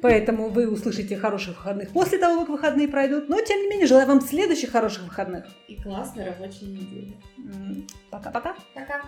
Поэтому 0.02 0.50
вы 0.50 0.70
услышите 0.70 1.16
хороших 1.16 1.58
выходных 1.58 1.90
после 1.92 2.18
того, 2.18 2.42
как 2.42 2.50
выходные 2.50 2.88
пройдут. 2.88 3.30
Но, 3.30 3.40
тем 3.42 3.62
не 3.62 3.70
менее, 3.70 3.88
желаю 3.88 4.08
вам 4.08 4.22
следующих 4.22 4.72
хороших 4.72 5.04
выходных. 5.04 5.46
И 5.68 5.82
классной 5.82 6.26
рабочей 6.26 6.66
недели. 6.66 7.18
Пока-пока. 8.10 8.56
Пока. 8.74 9.02